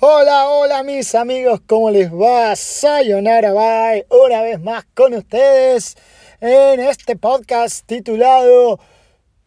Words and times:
Hola, 0.00 0.48
hola 0.48 0.84
mis 0.84 1.16
amigos, 1.16 1.60
¿cómo 1.66 1.90
les 1.90 2.12
va? 2.12 2.54
Sayonara 2.54 3.52
Bye, 3.52 4.06
una 4.10 4.42
vez 4.42 4.60
más 4.60 4.84
con 4.94 5.12
ustedes 5.12 5.96
en 6.40 6.78
este 6.78 7.16
podcast 7.16 7.84
titulado 7.84 8.78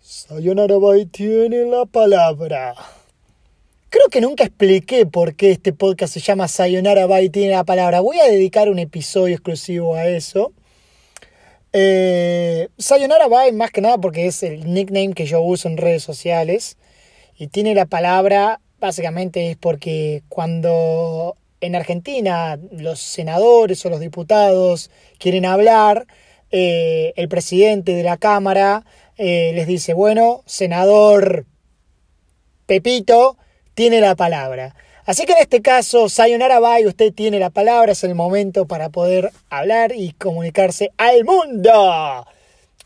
Sayonara 0.02 0.76
Bye 0.76 1.06
tiene 1.06 1.64
la 1.64 1.86
palabra. 1.86 2.76
Creo 3.90 4.08
que 4.12 4.20
nunca 4.20 4.44
expliqué 4.44 5.06
por 5.06 5.36
qué 5.36 5.52
este 5.52 5.72
podcast 5.72 6.16
se 6.16 6.20
llama 6.20 6.50
Sayonara 6.50 7.06
Bye 7.06 7.30
tiene 7.30 7.54
la 7.54 7.64
palabra. 7.64 8.02
Voy 8.02 8.20
a 8.20 8.28
dedicar 8.28 8.68
un 8.68 8.80
episodio 8.80 9.36
exclusivo 9.36 9.96
a 9.96 10.08
eso. 10.08 10.52
Eh, 11.72 12.68
Sayonara 12.78 13.30
Bye 13.30 13.54
más 13.54 13.72
que 13.72 13.80
nada 13.80 13.98
porque 14.00 14.28
es 14.28 14.44
el 14.44 14.74
nickname 14.74 15.14
que 15.14 15.26
yo 15.26 15.40
uso 15.40 15.70
en 15.70 15.78
redes 15.78 16.04
sociales 16.04 16.76
y 17.38 17.48
tiene 17.48 17.74
la 17.74 17.86
palabra 17.86 18.60
básicamente 18.82 19.52
es 19.52 19.58
porque 19.58 20.24
cuando 20.28 21.38
en 21.62 21.76
Argentina 21.76 22.60
los 22.72 23.00
senadores 23.00 23.86
o 23.86 23.90
los 23.90 24.00
diputados 24.02 24.90
quieren 25.20 25.46
hablar, 25.46 26.08
eh, 26.50 27.14
el 27.16 27.30
presidente 27.30 27.94
de 27.94 28.04
la 28.04 28.18
Cámara 28.18 28.84
eh, 29.18 29.52
les 29.54 29.68
dice, 29.68 29.94
bueno, 29.94 30.44
senador 30.48 31.46
Pepito 32.66 33.38
tiene 33.76 34.02
la 34.02 34.16
palabra. 34.16 34.76
Así 35.06 35.26
que 35.26 35.34
en 35.34 35.40
este 35.40 35.62
caso, 35.62 36.10
Sayonara 36.10 36.60
Bay, 36.60 36.86
usted 36.86 37.14
tiene 37.14 37.40
la 37.40 37.50
palabra, 37.52 37.92
es 37.92 38.04
el 38.04 38.16
momento 38.16 38.66
para 38.66 38.90
poder 38.90 39.32
hablar 39.50 39.94
y 39.96 40.14
comunicarse 40.14 40.90
al 40.98 41.24
mundo. 41.24 42.26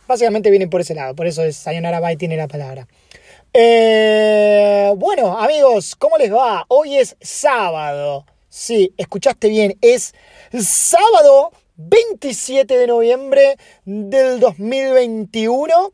Básicamente 0.08 0.50
vienen 0.50 0.70
por 0.70 0.82
ese 0.82 0.94
lado, 0.94 1.16
por 1.16 1.28
eso 1.28 1.44
es 1.44 1.56
Sayonara 1.56 2.00
Bay 2.00 2.18
tiene 2.18 2.38
la 2.38 2.48
palabra. 2.48 2.88
Eh, 3.58 4.92
bueno, 4.98 5.38
amigos, 5.40 5.96
¿cómo 5.96 6.18
les 6.18 6.30
va? 6.30 6.66
Hoy 6.68 6.98
es 6.98 7.16
sábado. 7.22 8.26
Sí, 8.50 8.94
escuchaste 8.98 9.48
bien, 9.48 9.78
es 9.80 10.14
sábado 10.52 11.54
27 11.78 12.78
de 12.78 12.88
noviembre 12.88 13.56
del 13.86 14.42
2021. 14.42 15.94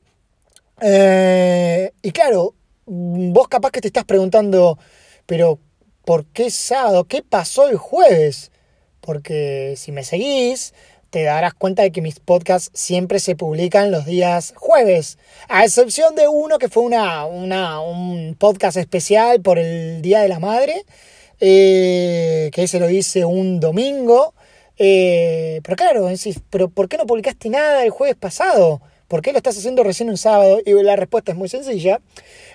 Eh, 0.81 1.91
y 2.01 2.11
claro, 2.11 2.55
vos 2.87 3.47
capaz 3.47 3.69
que 3.69 3.81
te 3.81 3.89
estás 3.89 4.05
preguntando, 4.05 4.79
pero 5.27 5.59
¿por 6.03 6.25
qué 6.25 6.49
sábado? 6.49 7.03
¿Qué 7.03 7.21
pasó 7.21 7.69
el 7.69 7.77
jueves? 7.77 8.51
Porque 9.01 9.75
si 9.77 9.91
me 9.91 10.03
seguís, 10.03 10.73
te 11.11 11.23
darás 11.23 11.53
cuenta 11.53 11.83
de 11.83 11.91
que 11.91 12.01
mis 12.01 12.19
podcasts 12.19 12.71
siempre 12.73 13.19
se 13.19 13.35
publican 13.35 13.91
los 13.91 14.05
días 14.05 14.53
jueves, 14.55 15.17
a 15.49 15.65
excepción 15.65 16.15
de 16.15 16.27
uno 16.29 16.57
que 16.57 16.69
fue 16.69 16.83
una, 16.83 17.25
un 17.25 18.35
podcast 18.39 18.77
especial 18.77 19.41
por 19.41 19.59
el 19.59 20.01
Día 20.01 20.21
de 20.21 20.29
la 20.29 20.39
Madre, 20.39 20.85
eh, 21.41 22.49
que 22.53 22.67
se 22.67 22.79
lo 22.79 22.89
hice 22.89 23.25
un 23.25 23.59
domingo. 23.59 24.33
Eh, 24.77 25.59
pero 25.63 25.75
claro, 25.75 26.07
¿pero 26.49 26.69
¿por 26.69 26.87
qué 26.87 26.97
no 26.97 27.05
publicaste 27.05 27.49
nada 27.49 27.83
el 27.83 27.89
jueves 27.89 28.15
pasado? 28.15 28.81
¿Por 29.09 29.21
qué 29.21 29.33
lo 29.33 29.37
estás 29.37 29.57
haciendo 29.57 29.83
recién 29.83 30.09
un 30.09 30.17
sábado? 30.17 30.59
Y 30.65 30.71
la 30.81 30.95
respuesta 30.95 31.33
es 31.33 31.37
muy 31.37 31.49
sencilla. 31.49 31.99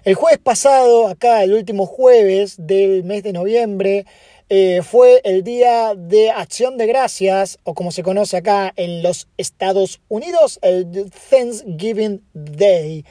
El 0.04 0.14
jueves 0.14 0.38
pasado, 0.38 1.08
acá 1.08 1.42
el 1.42 1.52
último 1.52 1.84
jueves 1.84 2.54
del 2.56 3.04
mes 3.04 3.22
de 3.22 3.34
noviembre, 3.34 4.06
eh, 4.48 4.82
fue 4.82 5.20
el 5.24 5.42
Día 5.42 5.94
de 5.96 6.30
Acción 6.30 6.76
de 6.76 6.86
Gracias, 6.86 7.58
o 7.64 7.74
como 7.74 7.90
se 7.90 8.04
conoce 8.04 8.36
acá 8.36 8.72
en 8.76 9.02
los 9.02 9.26
Estados 9.38 10.00
Unidos, 10.06 10.60
el 10.62 11.10
Thanksgiving 11.30 12.22
Day. 12.32 13.04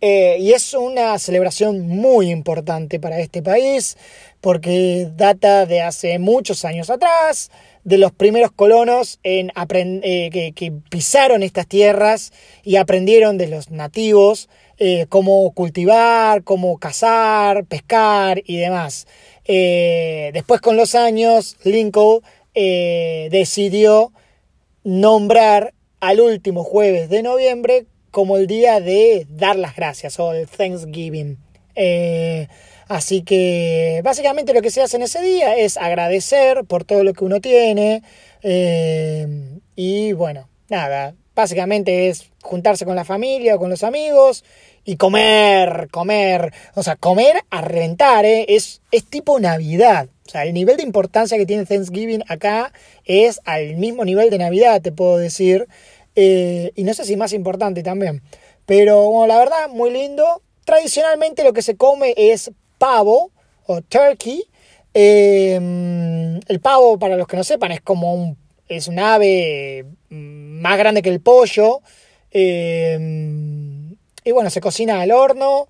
Eh, 0.00 0.36
y 0.40 0.52
es 0.52 0.72
una 0.72 1.18
celebración 1.18 1.86
muy 1.88 2.30
importante 2.30 3.00
para 3.00 3.18
este 3.18 3.42
país 3.42 3.98
porque 4.40 5.08
data 5.14 5.66
de 5.66 5.82
hace 5.82 6.18
muchos 6.20 6.64
años 6.64 6.88
atrás, 6.88 7.50
de 7.84 7.98
los 7.98 8.12
primeros 8.12 8.52
colonos 8.52 9.18
en 9.24 9.50
eh, 9.50 10.30
que, 10.32 10.52
que, 10.52 10.72
pisaron 10.88 11.42
estas 11.42 11.66
tierras 11.66 12.32
y 12.62 12.76
aprendieron 12.76 13.36
de 13.36 13.48
los 13.48 13.70
nativos 13.70 14.48
cómo 15.08 15.50
cultivar, 15.54 16.44
cómo 16.44 16.78
cazar, 16.78 17.64
pescar 17.64 18.40
y 18.46 18.58
demás. 18.58 19.08
Eh, 19.50 20.30
después 20.34 20.60
con 20.60 20.76
los 20.76 20.94
años, 20.94 21.56
Lincoln 21.64 22.20
eh, 22.54 23.28
decidió 23.32 24.12
nombrar 24.84 25.72
al 26.00 26.20
último 26.20 26.62
jueves 26.62 27.08
de 27.08 27.22
noviembre 27.22 27.86
como 28.10 28.36
el 28.36 28.46
día 28.46 28.80
de 28.80 29.26
dar 29.30 29.56
las 29.56 29.74
gracias 29.74 30.20
o 30.20 30.32
el 30.34 30.46
Thanksgiving. 30.46 31.38
Eh, 31.74 32.48
así 32.88 33.22
que 33.22 34.02
básicamente 34.04 34.52
lo 34.52 34.60
que 34.60 34.70
se 34.70 34.82
hace 34.82 34.96
en 34.96 35.02
ese 35.02 35.22
día 35.22 35.56
es 35.56 35.78
agradecer 35.78 36.64
por 36.64 36.84
todo 36.84 37.02
lo 37.02 37.14
que 37.14 37.24
uno 37.24 37.40
tiene 37.40 38.02
y 39.76 40.12
bueno, 40.12 40.48
nada, 40.68 41.14
básicamente 41.34 42.08
es 42.08 42.30
juntarse 42.42 42.84
con 42.84 42.96
la 42.96 43.04
familia 43.04 43.56
o 43.56 43.58
con 43.58 43.70
los 43.70 43.82
amigos 43.82 44.44
y 44.88 44.96
comer, 44.96 45.88
comer, 45.90 46.54
o 46.74 46.82
sea, 46.82 46.96
comer 46.96 47.44
a 47.50 47.60
reventar, 47.60 48.24
¿eh? 48.24 48.46
es, 48.48 48.80
es 48.90 49.04
tipo 49.04 49.38
Navidad. 49.38 50.08
O 50.26 50.30
sea, 50.30 50.46
el 50.46 50.54
nivel 50.54 50.78
de 50.78 50.82
importancia 50.82 51.36
que 51.36 51.44
tiene 51.44 51.66
Thanksgiving 51.66 52.24
acá 52.26 52.72
es 53.04 53.38
al 53.44 53.76
mismo 53.76 54.06
nivel 54.06 54.30
de 54.30 54.38
Navidad, 54.38 54.80
te 54.80 54.90
puedo 54.90 55.18
decir. 55.18 55.68
Eh, 56.16 56.72
y 56.74 56.84
no 56.84 56.94
sé 56.94 57.04
si 57.04 57.18
más 57.18 57.34
importante 57.34 57.82
también. 57.82 58.22
Pero 58.64 59.10
bueno, 59.10 59.26
la 59.26 59.36
verdad, 59.36 59.68
muy 59.68 59.90
lindo. 59.90 60.24
Tradicionalmente 60.64 61.44
lo 61.44 61.52
que 61.52 61.60
se 61.60 61.76
come 61.76 62.14
es 62.16 62.50
pavo 62.78 63.30
o 63.66 63.82
turkey. 63.82 64.44
Eh, 64.94 66.40
el 66.48 66.60
pavo, 66.60 66.98
para 66.98 67.18
los 67.18 67.28
que 67.28 67.36
no 67.36 67.44
sepan, 67.44 67.72
es 67.72 67.82
como 67.82 68.14
un, 68.14 68.38
es 68.68 68.88
un 68.88 68.98
ave 68.98 69.84
mm, 70.08 70.62
más 70.62 70.78
grande 70.78 71.02
que 71.02 71.10
el 71.10 71.20
pollo. 71.20 71.82
Y 74.28 74.30
bueno, 74.30 74.50
se 74.50 74.60
cocina 74.60 75.00
al 75.00 75.10
horno. 75.10 75.68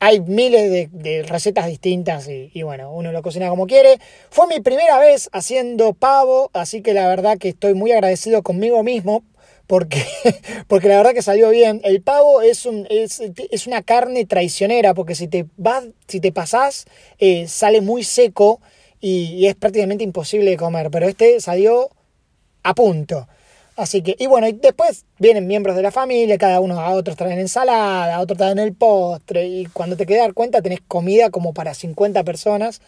Hay 0.00 0.20
miles 0.20 0.90
de, 0.90 1.22
recetas 1.24 1.66
distintas 1.66 2.26
y, 2.28 2.62
bueno, 2.62 2.90
uno 2.90 3.12
lo 3.12 3.20
cocina 3.20 3.50
como 3.50 3.66
quiere. 3.66 3.98
Fue 4.30 4.46
mi 4.46 4.60
primera 4.60 4.98
vez 4.98 5.28
haciendo 5.32 5.92
pavo, 5.92 6.50
así 6.54 6.80
que 6.80 6.94
la 6.94 7.06
verdad 7.08 7.36
que 7.36 7.50
estoy 7.50 7.74
muy 7.74 7.92
agradecido 7.92 8.42
conmigo 8.42 8.82
mismo 8.82 9.22
porque, 9.66 10.02
porque 10.66 10.88
la 10.88 10.96
verdad 10.96 11.12
que 11.12 11.20
salió 11.20 11.50
bien. 11.50 11.82
El 11.84 12.00
pavo 12.00 12.40
es, 12.40 12.64
un, 12.64 12.86
es, 12.88 13.66
una 13.66 13.82
carne 13.82 14.24
traicionera 14.24 14.94
porque 14.94 15.14
si 15.14 15.28
te, 15.28 15.44
vas, 15.58 15.84
si 16.08 16.20
te 16.20 16.32
pasás 16.32 16.86
eh, 17.18 17.46
sale 17.48 17.82
muy 17.82 18.02
seco 18.02 18.62
y, 18.98 19.34
y 19.34 19.46
es 19.46 19.56
prácticamente 19.56 20.04
imposible 20.04 20.52
de 20.52 20.56
comer, 20.56 20.90
pero 20.90 21.06
este 21.06 21.38
salió 21.38 21.90
a 22.62 22.74
punto. 22.74 23.28
Así 23.76 24.02
que, 24.02 24.14
y 24.18 24.26
bueno, 24.26 24.46
y 24.46 24.52
después 24.52 25.04
vienen 25.18 25.46
miembros 25.46 25.74
de 25.74 25.82
la 25.82 25.90
familia, 25.90 26.38
cada 26.38 26.60
uno 26.60 26.80
a 26.80 26.90
otros 26.90 27.16
traen 27.16 27.40
ensalada, 27.40 28.16
a 28.16 28.20
otros 28.20 28.38
traen 28.38 28.58
el 28.60 28.72
postre, 28.72 29.46
y 29.46 29.66
cuando 29.66 29.96
te 29.96 30.06
quedas 30.06 30.32
cuenta 30.32 30.62
tenés 30.62 30.80
comida 30.86 31.30
como 31.30 31.52
para 31.52 31.74
50 31.74 32.22
personas. 32.22 32.80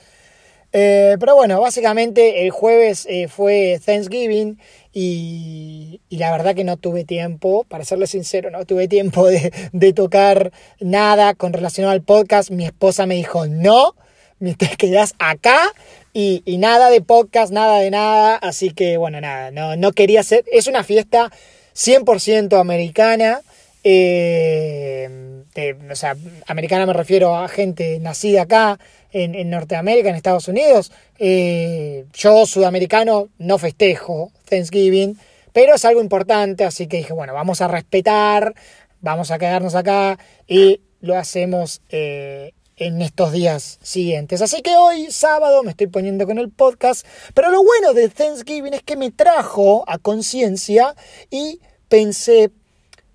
Eh, 0.72 1.16
pero 1.18 1.34
bueno, 1.34 1.60
básicamente 1.60 2.44
el 2.44 2.50
jueves 2.50 3.06
eh, 3.08 3.28
fue 3.28 3.80
Thanksgiving 3.84 4.58
y, 4.92 6.00
la 6.10 6.30
verdad 6.30 6.54
que 6.54 6.64
no 6.64 6.76
tuve 6.76 7.04
tiempo, 7.04 7.64
para 7.68 7.84
serle 7.84 8.06
sincero, 8.06 8.50
no 8.50 8.64
tuve 8.64 8.86
tiempo 8.86 9.26
de, 9.26 9.52
de 9.72 9.92
tocar 9.92 10.52
nada 10.80 11.34
con 11.34 11.52
relación 11.52 11.88
al 11.88 12.02
podcast. 12.02 12.50
Mi 12.50 12.64
esposa 12.66 13.06
me 13.06 13.14
dijo, 13.16 13.46
no, 13.46 13.94
te 14.38 14.68
quedas 14.76 15.14
acá 15.18 15.72
y, 16.18 16.56
nada 16.56 16.88
de 16.88 17.02
podcast, 17.02 17.52
nada 17.52 17.78
de 17.78 17.90
nada. 17.90 18.36
Así 18.36 18.70
que 18.70 18.96
bueno, 18.96 19.20
nada, 19.20 19.50
no, 19.50 19.76
no 19.76 19.92
quería 19.92 20.22
ser. 20.22 20.44
Es 20.50 20.66
una 20.66 20.82
fiesta 20.82 21.30
100% 21.74 22.58
americana. 22.58 23.40
Eh, 23.84 25.42
o 25.90 25.94
sea, 25.94 26.16
americana 26.46 26.86
me 26.86 26.94
refiero 26.94 27.36
a 27.36 27.48
gente 27.48 27.98
nacida 28.00 28.42
acá 28.42 28.78
en, 29.12 29.50
Norteamérica, 29.50 30.08
en 30.08 30.14
Estados 30.14 30.48
Unidos. 30.48 30.90
Eh, 31.18 32.06
yo, 32.14 32.46
sudamericano, 32.46 33.28
no 33.38 33.58
festejo 33.58 34.32
Thanksgiving, 34.48 35.18
pero 35.52 35.74
es 35.74 35.84
algo 35.84 36.00
importante, 36.00 36.64
así 36.64 36.86
que 36.86 36.98
dije, 36.98 37.12
bueno, 37.12 37.34
vamos 37.34 37.60
a 37.60 37.68
respetar, 37.68 38.54
vamos 39.00 39.30
a 39.30 39.38
quedarnos 39.38 39.74
acá 39.74 40.18
y 40.46 40.80
lo 41.00 41.16
hacemos 41.16 41.82
eh, 41.90 42.52
en 42.76 43.00
estos 43.00 43.32
días 43.32 43.78
siguientes. 43.82 44.42
Así 44.42 44.62
que 44.62 44.76
hoy, 44.76 45.10
sábado, 45.10 45.62
me 45.62 45.70
estoy 45.70 45.86
poniendo 45.86 46.26
con 46.26 46.38
el 46.38 46.50
podcast. 46.50 47.06
Pero 47.34 47.50
lo 47.50 47.64
bueno 47.64 47.94
de 47.94 48.08
Thanksgiving 48.08 48.74
es 48.74 48.82
que 48.82 48.96
me 48.96 49.10
trajo 49.10 49.84
a 49.88 49.98
conciencia 49.98 50.94
y 51.30 51.60
pensé, 51.88 52.50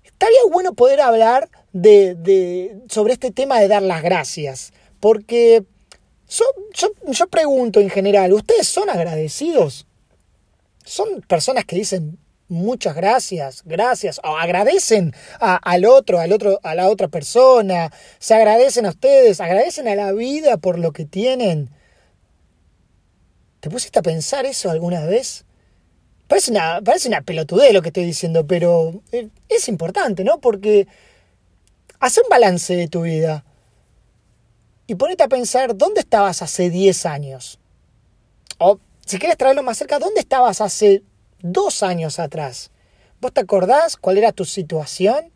estaría 0.04 0.40
bueno 0.50 0.74
poder 0.74 1.00
hablar 1.00 1.48
de, 1.72 2.76
sobre 2.88 3.12
este 3.12 3.30
tema 3.30 3.60
de 3.60 3.68
dar 3.68 3.82
las 3.82 4.02
gracias. 4.02 4.72
Porque 4.98 5.64
yo, 6.28 6.44
yo 7.06 7.26
pregunto 7.28 7.80
en 7.80 7.90
general, 7.90 8.32
¿ustedes 8.32 8.66
son 8.66 8.90
agradecidos? 8.90 9.86
¿Son 10.84 11.22
personas 11.22 11.64
que 11.64 11.76
dicen, 11.76 12.18
muchas 12.52 12.94
gracias, 12.94 13.62
gracias, 13.64 14.20
o 14.22 14.36
agradecen 14.36 15.14
al 15.40 15.84
otro, 15.84 16.20
al 16.20 16.32
otro, 16.32 16.60
a 16.62 16.74
la 16.74 16.88
otra 16.88 17.08
persona, 17.08 17.92
se 18.18 18.34
agradecen 18.34 18.86
a 18.86 18.90
ustedes, 18.90 19.40
agradecen 19.40 19.88
a 19.88 19.94
la 19.94 20.12
vida 20.12 20.58
por 20.58 20.78
lo 20.78 20.92
que 20.92 21.04
tienen. 21.04 21.70
¿Te 23.60 23.70
pusiste 23.70 23.98
a 23.98 24.02
pensar 24.02 24.44
eso 24.46 24.70
alguna 24.70 25.04
vez? 25.06 25.44
Parece 26.28 26.50
una, 26.50 26.80
parece 26.82 27.08
una 27.08 27.22
pelotudez 27.22 27.72
lo 27.72 27.82
que 27.82 27.88
estoy 27.88 28.04
diciendo, 28.04 28.46
pero 28.46 29.02
eh, 29.12 29.28
es 29.48 29.68
importante, 29.68 30.24
¿no? 30.24 30.40
Porque 30.40 30.86
hace 32.00 32.20
un 32.20 32.28
balance 32.28 32.76
de 32.76 32.88
tu 32.88 33.02
vida 33.02 33.44
y 34.86 34.94
ponete 34.94 35.22
a 35.22 35.28
pensar 35.28 35.76
dónde 35.76 36.00
estabas 36.00 36.42
hace 36.42 36.70
10 36.70 37.06
años. 37.06 37.58
O 38.58 38.78
si 39.06 39.18
quieres 39.18 39.38
traerlo 39.38 39.62
más 39.62 39.78
cerca, 39.78 39.98
¿dónde 39.98 40.20
estabas 40.20 40.60
hace 40.60 41.02
dos 41.42 41.82
años 41.82 42.18
atrás? 42.18 42.70
¿Vos 43.20 43.32
te 43.32 43.40
acordás 43.40 43.96
cuál 43.96 44.18
era 44.18 44.32
tu 44.32 44.44
situación? 44.44 45.32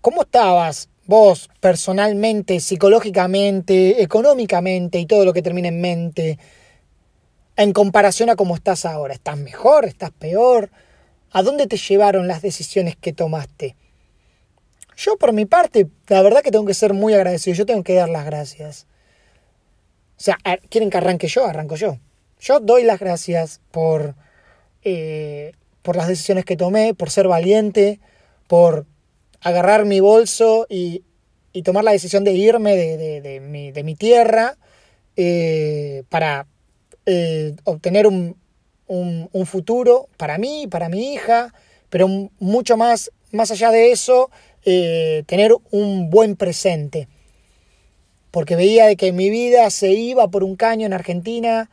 ¿Cómo 0.00 0.22
estabas 0.22 0.88
vos 1.06 1.48
personalmente, 1.60 2.60
psicológicamente, 2.60 4.02
económicamente 4.02 4.98
y 4.98 5.06
todo 5.06 5.24
lo 5.24 5.32
que 5.32 5.42
termina 5.42 5.68
en 5.68 5.80
mente? 5.80 6.38
en 7.56 7.72
comparación 7.72 8.30
a 8.30 8.36
cómo 8.36 8.54
estás 8.54 8.84
ahora. 8.84 9.14
¿Estás 9.14 9.38
mejor? 9.38 9.84
¿Estás 9.84 10.10
peor? 10.10 10.70
¿A 11.30 11.42
dónde 11.42 11.66
te 11.66 11.76
llevaron 11.76 12.28
las 12.28 12.42
decisiones 12.42 12.96
que 12.96 13.12
tomaste? 13.12 13.76
Yo 14.96 15.16
por 15.16 15.32
mi 15.32 15.46
parte, 15.46 15.88
la 16.08 16.22
verdad 16.22 16.42
que 16.42 16.50
tengo 16.50 16.66
que 16.66 16.74
ser 16.74 16.92
muy 16.92 17.14
agradecido, 17.14 17.56
yo 17.56 17.66
tengo 17.66 17.82
que 17.82 17.94
dar 17.94 18.08
las 18.08 18.24
gracias. 18.24 18.86
O 20.18 20.22
sea, 20.22 20.38
¿quieren 20.68 20.90
que 20.90 20.98
arranque 20.98 21.28
yo? 21.28 21.46
Arranco 21.46 21.76
yo. 21.76 21.98
Yo 22.38 22.60
doy 22.60 22.84
las 22.84 23.00
gracias 23.00 23.60
por, 23.70 24.14
eh, 24.84 25.52
por 25.82 25.96
las 25.96 26.08
decisiones 26.08 26.44
que 26.44 26.56
tomé, 26.56 26.94
por 26.94 27.10
ser 27.10 27.28
valiente, 27.28 28.00
por 28.46 28.86
agarrar 29.40 29.84
mi 29.84 30.00
bolso 30.00 30.66
y, 30.68 31.04
tomar 31.64 31.84
la 31.84 31.92
decisión 31.92 32.24
de 32.24 32.32
irme 32.32 32.76
de, 32.76 33.82
mi, 33.84 33.94
tierra 33.94 34.56
eh, 35.16 36.02
para 36.08 36.46
eh, 37.04 37.54
obtener 37.64 38.06
un, 38.06 38.36
futuro 39.46 40.08
para 40.16 40.38
mí, 40.38 40.66
para 40.70 40.88
mi 40.88 41.12
hija, 41.12 41.52
pero 41.90 42.08
mucho 42.38 42.76
más, 42.76 43.10
más 43.32 43.50
allá 43.50 43.70
de 43.70 43.92
eso, 43.92 44.30
tener 44.62 45.54
un 45.70 46.10
buen 46.10 46.36
presente. 46.36 47.08
Porque 48.30 48.56
veía 48.56 48.86
de 48.86 48.96
que 48.96 49.12
mi 49.12 49.28
vida 49.28 49.68
se 49.70 49.92
iba 49.92 50.28
por 50.28 50.42
un 50.42 50.56
caño 50.56 50.86
en 50.86 50.92
Argentina, 50.94 51.68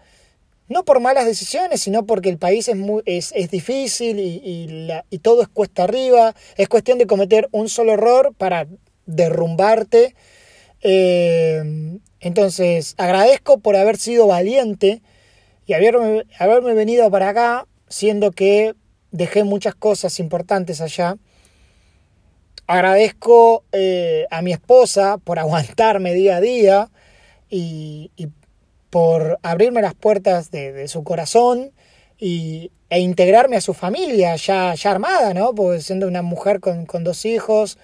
no 0.69 0.85
por 0.85 0.99
malas 0.99 1.25
decisiones, 1.25 1.81
sino 1.81 2.05
porque 2.05 2.29
el 2.29 2.37
país 2.37 2.67
es, 2.67 2.77
muy, 2.77 3.01
es, 3.05 3.33
es 3.35 3.51
difícil 3.51 4.19
y, 4.19 4.91
y, 5.09 5.19
todo 5.19 5.41
es 5.41 5.47
cuesta 5.47 5.83
arriba. 5.83 6.35
Es 6.55 6.69
cuestión 6.69 6.99
de 6.99 7.07
cometer 7.07 7.49
un 7.51 7.67
solo 7.69 7.93
error 7.93 8.33
para 8.37 8.67
derrumbarte. 9.05 10.15
Eh, 10.81 11.99
entonces, 12.19 12.95
agradezco 12.97 13.59
por 13.59 13.75
haber 13.75 13.97
sido 13.97 14.27
valiente 14.27 15.01
y 15.65 15.73
haberme, 15.73 16.25
haberme 16.37 16.73
venido 16.73 17.09
para 17.09 17.29
acá, 17.29 17.67
siendo 17.87 18.31
que 18.31 18.75
dejé 19.11 19.43
muchas 19.43 19.75
cosas 19.75 20.19
importantes 20.19 20.81
allá. 20.81 21.17
Agradezco 22.67 23.63
eh, 23.71 24.27
a 24.29 24.43
mi 24.43 24.51
esposa 24.51 25.17
por 25.17 25.39
aguantarme 25.39 26.13
día 26.13 26.37
a 26.37 26.41
día 26.41 26.91
y, 27.49 28.11
por 28.89 29.39
abrirme 29.43 29.81
las 29.81 29.93
puertas 29.93 30.51
de, 30.51 30.87
su 30.87 31.03
corazón 31.03 31.71
y, 32.17 32.71
e 32.89 32.99
integrarme 32.99 33.55
a 33.55 33.61
su 33.61 33.73
familia 33.73 34.35
ya, 34.35 34.73
ya 34.73 34.91
armada, 34.91 35.33
¿no? 35.33 35.53
Porque 35.53 35.81
siendo 35.81 36.07
una 36.07 36.21
mujer 36.21 36.59
con, 36.59 36.85
dos 37.03 37.25
hijos, 37.25 37.77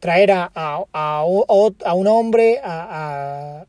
traer 0.00 0.32
a, 0.32 0.50
a, 0.54 0.84
a, 0.92 1.24
un 1.24 2.06
hombre 2.06 2.60
a, 2.62 3.66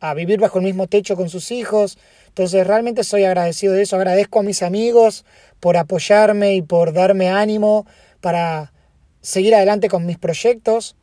a, 0.00 0.14
vivir 0.14 0.40
bajo 0.40 0.58
el 0.58 0.64
mismo 0.64 0.86
techo 0.86 1.16
con 1.16 1.28
sus 1.28 1.50
hijos, 1.50 1.98
entonces 2.28 2.66
realmente 2.66 3.04
soy 3.04 3.24
agradecido 3.24 3.74
de 3.74 3.82
eso, 3.82 3.96
agradezco 3.96 4.40
a 4.40 4.42
mis 4.42 4.62
amigos 4.62 5.24
por 5.60 5.76
apoyarme 5.76 6.54
y 6.54 6.62
por 6.62 6.92
darme 6.92 7.28
ánimo 7.28 7.86
para 8.20 8.72
seguir 9.20 9.54
adelante 9.54 9.88
con 9.88 10.06
mis 10.06 10.18
proyectos, 10.18 10.96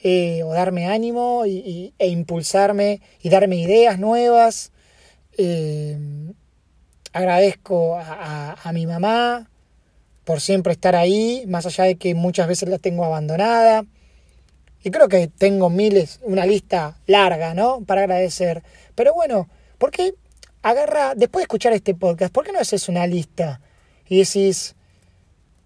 eh, 0.00 0.42
o 0.44 0.52
darme 0.52 0.86
ánimo 0.86 1.44
y, 1.44 1.92
e 1.98 2.08
impulsarme 2.08 3.00
y 3.20 3.30
darme 3.30 3.56
ideas 3.56 3.98
nuevas. 3.98 4.72
Eh, 5.40 5.96
agradezco 7.12 7.96
a, 7.96 8.54
a, 8.60 8.72
mi 8.72 8.86
mamá 8.86 9.48
por 10.24 10.40
siempre 10.40 10.72
estar 10.72 10.96
ahí, 10.96 11.44
más 11.46 11.64
allá 11.64 11.84
de 11.84 11.94
que 11.94 12.14
muchas 12.16 12.48
veces 12.48 12.68
la 12.68 12.78
tengo 12.78 13.04
abandonada. 13.04 13.84
Y 14.82 14.90
creo 14.90 15.08
que 15.08 15.28
tengo 15.28 15.70
miles, 15.70 16.18
una 16.22 16.44
lista 16.44 16.98
larga, 17.06 17.54
¿no? 17.54 17.82
Para 17.84 18.02
agradecer. 18.02 18.62
Pero 18.94 19.14
bueno, 19.14 19.48
¿por 19.78 19.92
qué 19.92 20.14
agarra, 20.62 21.14
después 21.14 21.42
de 21.42 21.44
escuchar 21.44 21.72
este 21.72 21.94
podcast, 21.94 22.32
¿por 22.32 22.44
qué 22.44 22.52
no 22.52 22.58
haces 22.58 22.88
una 22.88 23.06
lista 23.06 23.60
y 24.08 24.18
decís, 24.18 24.74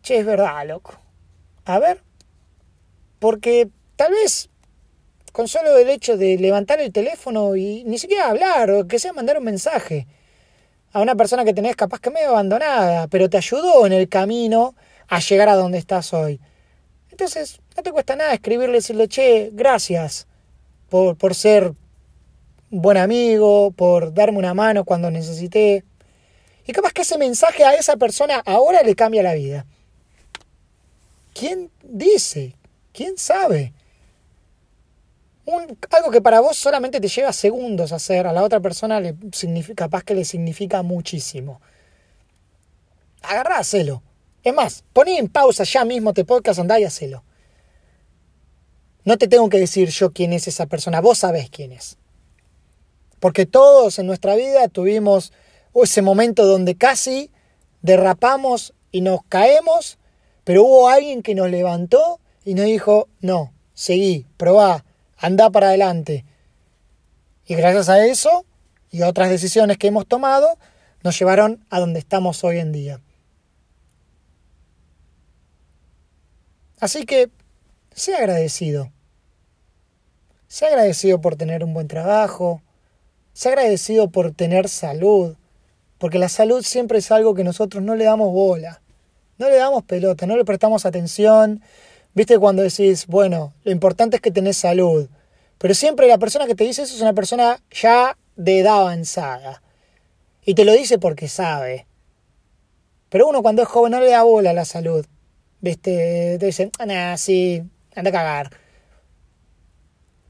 che, 0.03 0.19
es 0.19 0.27
verdad, 0.27 0.67
loco? 0.67 1.01
A 1.65 1.79
ver, 1.79 2.03
porque 3.19 3.69
tal 3.97 4.13
vez 4.13 4.51
con 5.33 5.49
solo 5.49 5.77
el 5.77 5.89
hecho 5.89 6.17
de 6.17 6.37
levantar 6.37 6.81
el 6.81 6.93
teléfono 6.93 7.57
y 7.57 7.85
ni 7.85 7.99
siquiera 7.99 8.29
hablar, 8.29 8.71
o 8.71 8.87
que 8.87 8.99
sea 8.99 9.13
mandar 9.13 9.39
un 9.39 9.45
mensaje 9.45 10.07
a 10.93 11.01
una 11.01 11.17
persona 11.17 11.45
que 11.45 11.55
tenés 11.55 11.75
capaz 11.75 12.01
que 12.01 12.11
medio 12.11 12.29
abandonada, 12.31 13.09
pero 13.09 13.31
te 13.31 13.39
ayudó 13.39 13.87
en 13.87 13.95
el 13.95 14.09
camino 14.09 14.75
a 15.09 15.21
llegar 15.21 15.49
a 15.49 15.57
donde 15.57 15.79
estás 15.79 16.13
hoy. 16.13 16.39
Entonces, 17.11 17.61
no 17.77 17.83
te 17.83 17.93
cuesta 17.93 18.15
nada 18.15 18.35
escribirle 18.35 18.75
y 18.75 18.81
decirle, 18.81 19.09
che, 19.09 19.51
gracias 19.53 20.27
por, 20.91 21.17
por 21.17 21.35
ser 21.35 21.73
buen 22.71 22.99
amigo, 22.99 23.71
por 23.73 24.13
darme 24.13 24.39
una 24.39 24.55
mano 24.55 24.85
cuando 24.85 25.11
necesité. 25.11 25.85
Y 26.67 26.73
capaz 26.73 26.93
que 26.93 27.03
ese 27.03 27.19
mensaje 27.19 27.65
a 27.65 27.75
esa 27.75 27.97
persona 27.97 28.43
ahora 28.45 28.83
le 28.83 28.95
cambia 28.95 29.23
la 29.23 29.35
vida. 29.35 29.67
¿Quién 31.35 31.71
dice? 31.83 32.55
¿Quién 32.93 33.17
sabe? 33.17 33.73
Algo 35.91 36.11
que 36.11 36.21
para 36.21 36.41
vos 36.41 36.57
solamente 36.57 37.01
te 37.01 37.09
lleva 37.09 37.33
segundos 37.33 37.93
hacer, 37.93 38.27
a 38.27 38.33
la 38.33 38.43
otra 38.43 38.61
persona 38.61 39.01
le 39.01 39.17
significa, 39.33 39.85
capaz 39.85 40.05
que 40.05 40.15
le 40.15 40.25
significa 40.25 40.83
muchísimo. 40.83 41.61
Agarrá, 43.23 43.59
hacelo. 43.59 44.03
Es 44.45 44.55
más, 44.55 44.85
poné 44.93 45.19
en 45.19 45.29
pausa 45.29 45.65
ya 45.65 45.85
mismo 45.85 46.13
te 46.13 46.25
podcast, 46.25 46.61
andá 46.61 46.79
y 46.79 46.85
hacelo. 46.85 47.25
No 49.05 49.19
te 49.19 49.27
tengo 49.27 49.49
que 49.49 49.59
decir 49.59 49.89
yo 49.91 50.13
quién 50.13 50.33
es 50.33 50.47
esa 50.47 50.67
persona, 50.67 51.01
vos 51.01 51.19
sabés 51.19 51.51
quién 51.51 51.73
es. 51.73 51.99
Porque 53.19 53.47
todos 53.47 53.99
en 53.99 54.07
nuestra 54.07 54.35
vida 54.37 54.69
tuvimos 54.69 55.33
ese 55.75 56.03
momento 56.03 56.45
donde 56.47 56.77
casi 56.77 57.31
derrapamos 57.83 58.75
y 58.93 59.01
nos 59.01 59.25
caemos, 59.29 59.99
pero 60.45 60.65
hubo 60.65 60.89
alguien 60.89 61.23
que 61.23 61.35
nos 61.35 61.51
levantó 61.51 62.21
y 62.45 62.55
nos 62.55 62.67
dijo, 62.67 63.09
no, 63.21 63.53
seguí, 63.75 64.27
probá, 64.37 64.85
anda 65.23 65.49
para 65.49 65.69
adelante. 65.69 66.27
Y 67.47 67.55
gracias 67.55 67.89
a 67.89 68.05
eso 68.05 68.45
y 68.91 69.01
a 69.01 69.09
otras 69.09 69.31
decisiones 69.31 69.79
que 69.79 69.87
hemos 69.87 70.07
tomado, 70.07 70.59
nos 71.03 71.19
llevaron 71.19 71.65
a 71.71 71.81
donde 71.81 71.99
estamos 71.99 72.45
hoy 72.45 72.59
en 72.59 72.73
día. 72.73 73.01
Así 76.79 77.07
que, 77.07 77.31
sé 77.95 78.15
agradecido. 78.15 78.93
Sé 80.47 80.67
agradecido 80.67 81.23
por 81.23 81.37
tener 81.37 81.65
un 81.65 81.73
buen 81.73 81.89
trabajo, 81.89 82.61
Sé 83.33 83.49
agradecido 83.49 84.11
por 84.11 84.33
tener 84.33 84.69
salud, 84.69 85.37
porque 85.97 86.19
la 86.19 86.29
salud 86.29 86.63
siempre 86.63 86.99
es 86.99 87.11
algo 87.11 87.35
que 87.35 87.45
nosotros 87.45 87.83
no 87.83 87.95
le 87.95 88.05
damos 88.05 88.31
bola, 88.31 88.83
no 89.39 89.49
le 89.49 89.57
damos 89.57 89.85
pelota, 89.85 90.27
no 90.27 90.37
le 90.37 90.45
prestamos 90.45 90.85
atención. 90.85 91.63
Viste 92.15 92.39
cuando 92.39 92.63
decís, 92.63 93.07
bueno, 93.07 93.55
lo 93.65 93.73
importante 93.73 94.17
es 94.17 94.23
que 94.23 94.31
tenés 94.31 94.59
salud, 94.59 95.09
pero 95.59 95.75
siempre 95.75 96.09
la 96.09 96.19
persona 96.19 96.47
que 96.47 96.55
te 96.55 96.65
dice 96.65 96.83
eso 96.83 96.95
es 96.95 97.01
una 97.01 97.15
persona 97.15 97.63
ya 97.71 98.17
de 98.37 98.59
edad 98.61 98.81
avanzada. 98.81 99.63
Y 100.45 100.55
te 100.55 100.65
lo 100.65 100.73
dice 100.73 100.99
porque 100.99 101.29
sabe. 101.29 101.87
Pero 103.09 103.29
uno 103.29 103.43
cuando 103.43 103.63
es 103.63 103.69
joven 103.69 103.93
no 103.93 104.01
le 104.01 104.11
da 104.11 104.25
bola 104.25 104.51
a 104.51 104.55
la 104.55 104.65
salud. 104.65 105.07
¿Viste? 105.61 106.39
Te 106.41 106.47
dicen, 106.47 106.71
ah, 106.81 106.87
nah, 106.87 107.17
sí, 107.17 107.63
anda 107.95 108.11
a 108.11 108.13
cagar. 108.13 108.51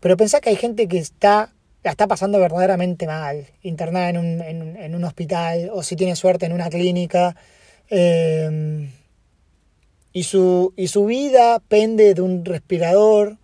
Pero 0.00 0.16
pensá 0.16 0.40
que 0.40 0.50
hay 0.50 0.56
gente 0.56 0.86
que 0.88 0.98
está 0.98 1.52
la 1.84 1.90
está 1.90 2.06
pasando 2.06 2.38
verdaderamente 2.38 3.06
mal, 3.06 3.46
internada 3.62 4.08
en 4.08 4.18
un, 4.18 4.40
en, 4.40 4.94
un 4.94 5.04
hospital 5.04 5.70
o 5.72 5.82
si 5.82 5.96
tiene 5.96 6.14
suerte 6.14 6.46
en 6.46 6.52
una 6.52 6.68
clínica. 6.68 7.34
Em, 7.88 8.90
y, 10.12 10.24
su, 10.24 10.72
y 10.76 10.88
su 10.88 11.06
vida 11.06 11.60
pende 11.60 12.14
de 12.14 12.22
un 12.22 12.44
respirador 12.44 13.38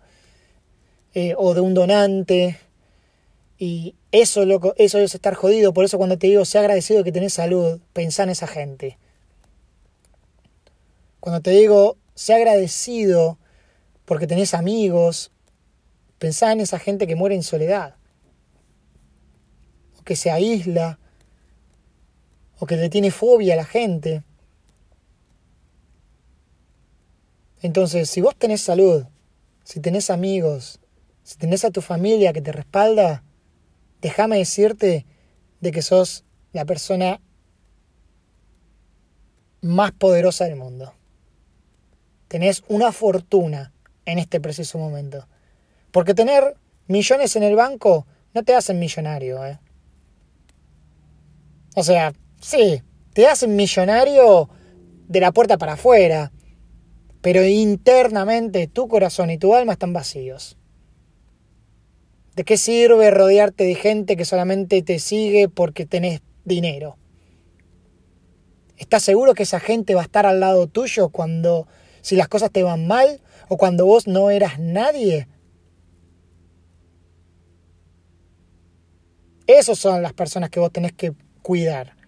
eh, 1.13 1.33
o 1.37 1.53
de 1.53 1.61
un 1.61 1.73
donante. 1.73 2.59
Y 3.57 3.95
eso, 4.11 4.45
loco, 4.45 4.73
eso 4.77 4.99
es 4.99 5.15
estar 5.15 5.33
jodido. 5.33 5.73
Por 5.73 5.85
eso 5.85 5.97
cuando 5.97 6.17
te 6.17 6.27
digo, 6.27 6.45
sea 6.45 6.61
agradecido 6.61 7.03
que 7.03 7.11
tenés 7.11 7.33
salud, 7.33 7.79
pensá 7.93 8.23
en 8.23 8.29
esa 8.29 8.47
gente. 8.47 8.97
Cuando 11.19 11.41
te 11.41 11.51
digo, 11.51 11.97
sea 12.15 12.37
agradecido 12.37 13.37
porque 14.05 14.27
tenés 14.27 14.53
amigos, 14.53 15.31
pensá 16.17 16.51
en 16.51 16.61
esa 16.61 16.79
gente 16.79 17.07
que 17.07 17.15
muere 17.15 17.35
en 17.35 17.43
soledad 17.43 17.99
que 20.09 20.15
se 20.15 20.31
aísla, 20.31 20.97
o 22.57 22.65
que 22.65 22.77
le 22.77 22.89
tiene 22.89 23.11
fobia 23.11 23.53
a 23.53 23.57
la 23.57 23.63
gente. 23.63 24.23
Entonces, 27.61 28.09
si 28.09 28.21
vos 28.21 28.35
tenés 28.35 28.61
salud, 28.61 29.05
si 29.63 29.79
tenés 29.79 30.09
amigos, 30.09 30.79
si 31.23 31.37
tenés 31.37 31.65
a 31.65 31.71
tu 31.71 31.81
familia 31.81 32.33
que 32.33 32.41
te 32.41 32.51
respalda, 32.51 33.23
déjame 34.01 34.37
decirte 34.37 35.05
de 35.61 35.71
que 35.71 35.81
sos 35.81 36.23
la 36.53 36.65
persona 36.65 37.21
más 39.61 39.91
poderosa 39.91 40.45
del 40.45 40.55
mundo. 40.55 40.93
Tenés 42.27 42.63
una 42.67 42.91
fortuna 42.91 43.73
en 44.05 44.19
este 44.19 44.39
preciso 44.39 44.77
momento. 44.77 45.27
Porque 45.91 46.13
tener 46.13 46.55
millones 46.87 47.35
en 47.35 47.43
el 47.43 47.55
banco 47.55 48.05
no 48.33 48.43
te 48.43 48.55
hacen 48.55 48.79
millonario. 48.79 49.45
¿eh? 49.45 49.59
O 51.75 51.83
sea, 51.83 52.13
sí, 52.41 52.81
te 53.13 53.27
hacen 53.27 53.55
millonario 53.55 54.49
de 55.07 55.19
la 55.19 55.31
puerta 55.31 55.57
para 55.57 55.73
afuera. 55.73 56.31
Pero 57.21 57.43
internamente 57.45 58.67
tu 58.67 58.87
corazón 58.87 59.29
y 59.29 59.37
tu 59.37 59.53
alma 59.53 59.73
están 59.73 59.93
vacíos. 59.93 60.57
¿De 62.35 62.45
qué 62.45 62.55
sirve 62.55 63.11
rodearte 63.11 63.65
de 63.65 63.75
gente 63.75 64.15
que 64.15 64.23
solamente 64.23 64.81
te 64.81 64.99
sigue 64.99 65.49
porque 65.49 65.85
tenés 65.85 66.21
dinero? 66.45 66.97
¿Estás 68.77 69.03
seguro 69.03 69.33
que 69.33 69.43
esa 69.43 69.59
gente 69.59 69.93
va 69.93 70.01
a 70.01 70.05
estar 70.05 70.25
al 70.25 70.39
lado 70.39 70.67
tuyo 70.67 71.09
cuando 71.09 71.67
si 72.01 72.15
las 72.15 72.29
cosas 72.29 72.49
te 72.49 72.63
van 72.63 72.87
mal 72.87 73.19
o 73.49 73.57
cuando 73.57 73.85
vos 73.85 74.07
no 74.07 74.29
eras 74.29 74.57
nadie? 74.57 75.27
Esas 79.47 79.77
son 79.77 80.01
las 80.01 80.13
personas 80.13 80.49
que 80.49 80.61
vos 80.61 80.71
tenés 80.71 80.93
que 80.93 81.11
cuidar. 81.41 81.98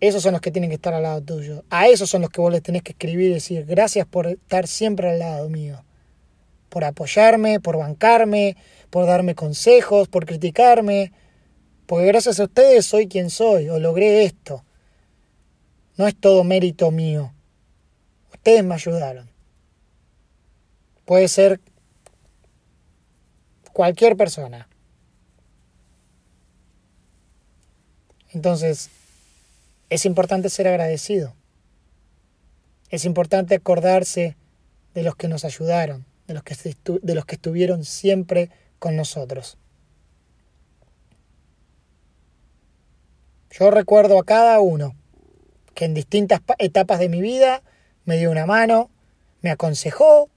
Esos 0.00 0.22
son 0.22 0.32
los 0.32 0.40
que 0.40 0.52
tienen 0.52 0.70
que 0.70 0.76
estar 0.76 0.94
al 0.94 1.02
lado 1.02 1.20
tuyo. 1.22 1.64
A 1.70 1.88
esos 1.88 2.08
son 2.08 2.22
los 2.22 2.30
que 2.30 2.40
vos 2.40 2.52
les 2.52 2.62
tenés 2.62 2.82
que 2.82 2.92
escribir 2.92 3.30
y 3.30 3.34
decir 3.34 3.64
gracias 3.64 4.06
por 4.06 4.26
estar 4.28 4.68
siempre 4.68 5.10
al 5.10 5.18
lado 5.18 5.48
mío. 5.48 5.84
Por 6.68 6.84
apoyarme, 6.84 7.58
por 7.60 7.78
bancarme, 7.78 8.56
por 8.90 9.06
darme 9.06 9.34
consejos, 9.34 10.08
por 10.08 10.24
criticarme. 10.24 11.12
Porque 11.86 12.06
gracias 12.06 12.38
a 12.38 12.44
ustedes 12.44 12.86
soy 12.86 13.08
quien 13.08 13.30
soy 13.30 13.68
o 13.68 13.80
logré 13.80 14.24
esto. 14.24 14.64
No 15.96 16.06
es 16.06 16.14
todo 16.14 16.44
mérito 16.44 16.90
mío. 16.92 17.32
Ustedes 18.32 18.62
me 18.62 18.74
ayudaron. 18.74 19.28
Puede 21.04 21.26
ser 21.26 21.60
cualquier 23.72 24.16
persona. 24.16 24.68
Entonces, 28.32 28.90
es 29.90 30.04
importante 30.04 30.50
ser 30.50 30.68
agradecido. 30.68 31.34
Es 32.90 33.04
importante 33.04 33.54
acordarse 33.54 34.36
de 34.94 35.02
los 35.02 35.16
que 35.16 35.28
nos 35.28 35.44
ayudaron, 35.44 36.06
de 36.26 36.34
los 36.34 36.42
que, 36.42 36.54
de 37.02 37.14
los 37.14 37.24
que 37.24 37.34
estuvieron 37.34 37.84
siempre 37.84 38.50
con 38.78 38.96
nosotros. 38.96 39.58
Yo 43.50 43.70
recuerdo 43.70 44.18
a 44.18 44.24
cada 44.24 44.60
uno 44.60 44.94
que 45.74 45.84
en 45.84 45.94
distintas 45.94 46.40
etapas 46.58 46.98
de 46.98 47.08
mi 47.08 47.20
vida 47.20 47.62
me 48.04 48.16
dio 48.16 48.30
una 48.30 48.46
mano, 48.46 48.90
me 49.42 49.50
aconsejó. 49.50 50.28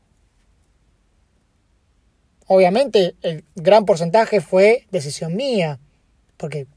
Obviamente 2.48 3.16
el 3.22 3.46
gran 3.56 3.86
porcentaje 3.86 4.42
fue 4.42 4.88
decisión 4.92 5.36
mía, 5.36 5.80
porque 6.38 6.68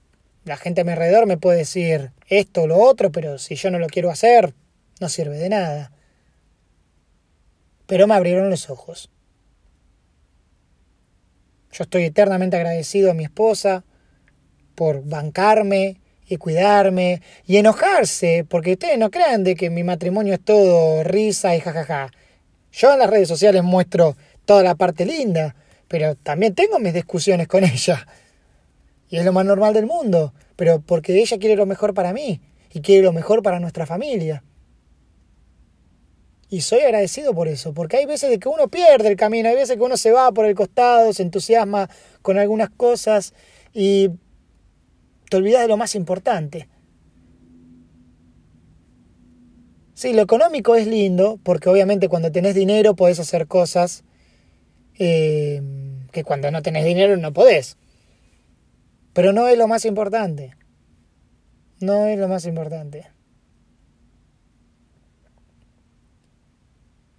la 0.45 0.57
gente 0.57 0.83
a 0.83 0.85
mi 0.85 0.93
alrededor 0.93 1.27
me 1.27 1.37
puede 1.37 1.59
decir 1.59 2.13
esto 2.29 2.63
o 2.63 2.67
lo 2.67 2.79
otro, 2.79 3.11
pero 3.13 3.39
si 3.39 3.57
yo 3.57 3.71
no 3.71 3.79
lo 3.79 3.87
quiero 3.87 4.11
hacer, 4.11 4.55
no 5.01 5.09
sirve 5.09 5.39
de 5.39 5.49
nada. 5.49 5.93
Pero 7.87 8.07
me 8.07 8.15
abrieron 8.15 8.51
los 8.51 8.71
ojos. 8.71 9.11
Yo 11.73 11.85
estoy 11.85 12.05
eternamente 12.05 12.57
agradecido 12.57 13.11
a 13.11 13.15
mi 13.15 13.25
esposa 13.25 13.85
por 14.75 15.05
bancarme, 15.05 16.01
y 16.27 16.37
cuidarme 16.37 17.23
y 17.47 17.57
enojarse, 17.59 18.45
porque 18.49 18.73
ustedes 18.73 18.99
no 18.99 19.11
crean 19.11 19.45
de 19.45 19.55
que 19.55 19.71
mi 19.71 19.85
matrimonio 19.85 20.35
es 20.35 20.45
todo 20.45 21.05
risa 21.05 21.55
y 21.55 21.61
jajaja. 21.61 22.11
Yo 22.73 22.93
en 22.93 22.99
las 22.99 23.11
redes 23.11 23.29
sociales 23.29 23.63
muestro 23.63 24.17
toda 24.45 24.63
la 24.63 24.75
parte 24.75 25.05
linda, 25.05 25.55
pero 25.89 26.15
también 26.17 26.55
tengo 26.55 26.79
mis 26.79 26.95
discusiones 26.95 27.47
con 27.47 27.65
ella. 27.65 28.07
Y 29.15 29.19
es 29.19 29.25
lo 29.25 29.33
más 29.33 29.47
normal 29.47 29.73
del 29.75 29.87
mundo, 29.87 30.35
pero 30.57 30.81
porque 30.81 31.17
ella 31.21 31.39
quiere 31.39 31.55
lo 31.55 31.67
mejor 31.67 31.95
para 31.95 32.13
mí 32.13 32.41
y 32.73 32.81
quiere 32.81 33.05
lo 33.05 33.13
mejor 33.13 33.45
para 33.45 33.61
nuestra 33.61 33.87
familia. 33.87 34.43
Y 36.51 36.63
soy 36.63 36.81
agradecido 36.81 37.33
por 37.33 37.47
eso, 37.47 37.73
porque 37.73 37.99
hay 37.99 38.07
veces 38.07 38.37
que 38.41 38.49
uno 38.49 38.67
pierde 38.67 39.07
el 39.07 39.15
camino, 39.15 39.49
hay 39.49 39.55
veces 39.55 39.77
que 39.77 39.85
uno 39.85 39.97
se 39.97 40.11
va 40.11 40.33
por 40.33 40.47
el 40.47 40.57
costado, 40.57 41.13
se 41.13 41.23
entusiasma 41.23 41.89
con 42.23 42.39
algunas 42.39 42.71
cosas 42.71 43.35
y 43.73 44.11
te 45.31 45.37
olvidas 45.37 45.63
de 45.63 45.69
lo 45.69 45.77
más 45.77 45.95
importante. 45.95 46.69
Sí, 49.95 50.13
lo 50.13 50.23
económico 50.23 50.75
es 50.75 50.89
lindo, 50.89 51.39
porque 51.45 51.69
obviamente 51.69 52.09
cuando 52.09 52.33
tenés 52.33 52.57
dinero 52.57 52.97
podés 52.97 53.21
hacer 53.21 53.47
cosas 53.47 54.03
eh, 54.99 55.63
que 56.11 56.25
cuando 56.25 56.51
no 56.51 56.63
tenés 56.63 56.85
dinero 56.85 57.17
no 57.17 57.33
podés. 57.33 57.77
Pero 59.15 59.33
no 59.33 59.49
es 59.49 59.57
lo 59.57 59.67
más 59.69 59.87
importante. 59.87 60.55
No 61.81 62.07
es 62.07 62.19
lo 62.19 62.29
más 62.29 62.45
importante. 62.45 63.07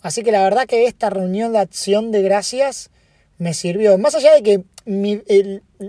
Así 0.01 0.21
que 0.21 0.31
la 0.31 0.43
verdad 0.43 0.67
que 0.67 0.85
esta 0.85 1.09
reunión 1.09 1.53
de 1.53 1.59
acción 1.59 2.11
de 2.11 2.21
gracias 2.21 2.91
me 3.39 3.53
sirvió. 3.53 3.97
Más 3.97 4.13
allá 4.13 4.35
de 4.35 4.43
que 4.43 4.63
mi, 4.85 5.21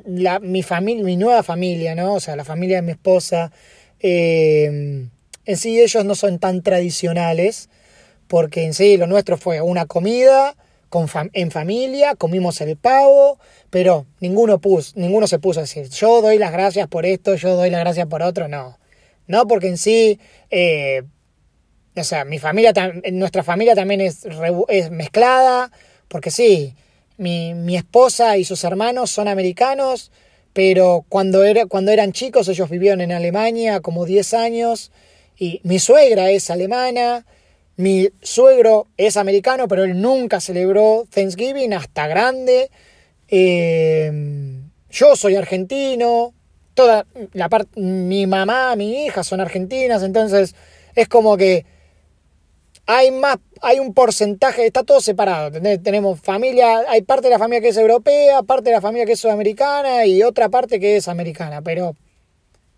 la, 0.06 0.38
mi 0.38 0.62
familia, 0.62 1.04
mi 1.04 1.16
nueva 1.16 1.42
familia, 1.42 1.94
¿no? 1.94 2.14
O 2.14 2.20
sea, 2.20 2.34
la 2.34 2.44
familia 2.44 2.76
de 2.76 2.82
mi 2.82 2.92
esposa, 2.92 3.52
eh, 4.00 5.06
en 5.44 5.56
sí 5.56 5.80
ellos 5.80 6.04
no 6.04 6.14
son 6.14 6.38
tan 6.38 6.62
tradicionales, 6.62 7.68
porque 8.26 8.64
en 8.64 8.74
sí 8.74 8.96
lo 8.96 9.06
nuestro 9.06 9.36
fue 9.36 9.60
una 9.60 9.86
comida 9.86 10.56
en 11.32 11.50
familia, 11.50 12.14
comimos 12.14 12.60
el 12.60 12.76
pavo, 12.76 13.38
pero 13.70 14.06
ninguno, 14.20 14.60
puso, 14.60 14.92
ninguno 14.96 15.26
se 15.26 15.38
puso 15.38 15.60
a 15.60 15.64
decir, 15.64 15.88
yo 15.90 16.22
doy 16.22 16.38
las 16.38 16.52
gracias 16.52 16.88
por 16.88 17.06
esto, 17.06 17.34
yo 17.34 17.56
doy 17.56 17.70
las 17.70 17.80
gracias 17.80 18.06
por 18.06 18.22
otro, 18.22 18.48
no. 18.48 18.78
No, 19.26 19.46
porque 19.46 19.68
en 19.68 19.78
sí, 19.78 20.20
eh, 20.50 21.02
o 21.96 22.04
sea, 22.04 22.24
mi 22.24 22.38
familia, 22.38 22.72
nuestra 23.12 23.42
familia 23.42 23.74
también 23.74 24.00
es, 24.00 24.26
es 24.68 24.90
mezclada, 24.90 25.70
porque 26.08 26.30
sí, 26.30 26.74
mi, 27.16 27.54
mi 27.54 27.76
esposa 27.76 28.36
y 28.36 28.44
sus 28.44 28.62
hermanos 28.64 29.10
son 29.10 29.28
americanos, 29.28 30.12
pero 30.52 31.04
cuando, 31.08 31.44
era, 31.44 31.66
cuando 31.66 31.90
eran 31.92 32.12
chicos 32.12 32.48
ellos 32.48 32.70
vivieron 32.70 33.00
en 33.00 33.12
Alemania 33.12 33.80
como 33.80 34.06
10 34.06 34.34
años 34.34 34.90
y 35.36 35.60
mi 35.64 35.78
suegra 35.78 36.30
es 36.30 36.50
alemana, 36.50 37.26
mi 37.76 38.08
suegro 38.22 38.86
es 38.96 39.16
americano, 39.16 39.68
pero 39.68 39.84
él 39.84 40.00
nunca 40.00 40.40
celebró 40.40 41.06
Thanksgiving 41.10 41.74
hasta 41.74 42.06
grande. 42.06 42.70
Eh, 43.28 44.10
yo 44.90 45.16
soy 45.16 45.36
argentino, 45.36 46.32
toda 46.74 47.06
la 47.32 47.48
parte, 47.48 47.80
mi 47.80 48.26
mamá, 48.26 48.76
mi 48.76 49.06
hija 49.06 49.24
son 49.24 49.40
argentinas, 49.40 50.02
entonces 50.02 50.54
es 50.94 51.08
como 51.08 51.36
que 51.36 51.66
hay 52.86 53.10
más, 53.10 53.38
hay 53.60 53.80
un 53.80 53.92
porcentaje, 53.92 54.64
está 54.64 54.84
todo 54.84 55.00
separado. 55.00 55.60
Tenemos 55.82 56.20
familia, 56.20 56.84
hay 56.88 57.02
parte 57.02 57.26
de 57.26 57.30
la 57.30 57.38
familia 57.38 57.60
que 57.60 57.68
es 57.68 57.76
europea, 57.76 58.42
parte 58.42 58.70
de 58.70 58.76
la 58.76 58.80
familia 58.80 59.04
que 59.06 59.12
es 59.12 59.20
sudamericana 59.20 60.06
y 60.06 60.22
otra 60.22 60.48
parte 60.48 60.78
que 60.78 60.96
es 60.96 61.08
americana, 61.08 61.62
pero 61.62 61.96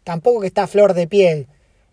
tampoco 0.04 0.40
que 0.40 0.46
está 0.46 0.62
a 0.62 0.66
flor 0.66 0.94
de 0.94 1.06
piel. 1.06 1.46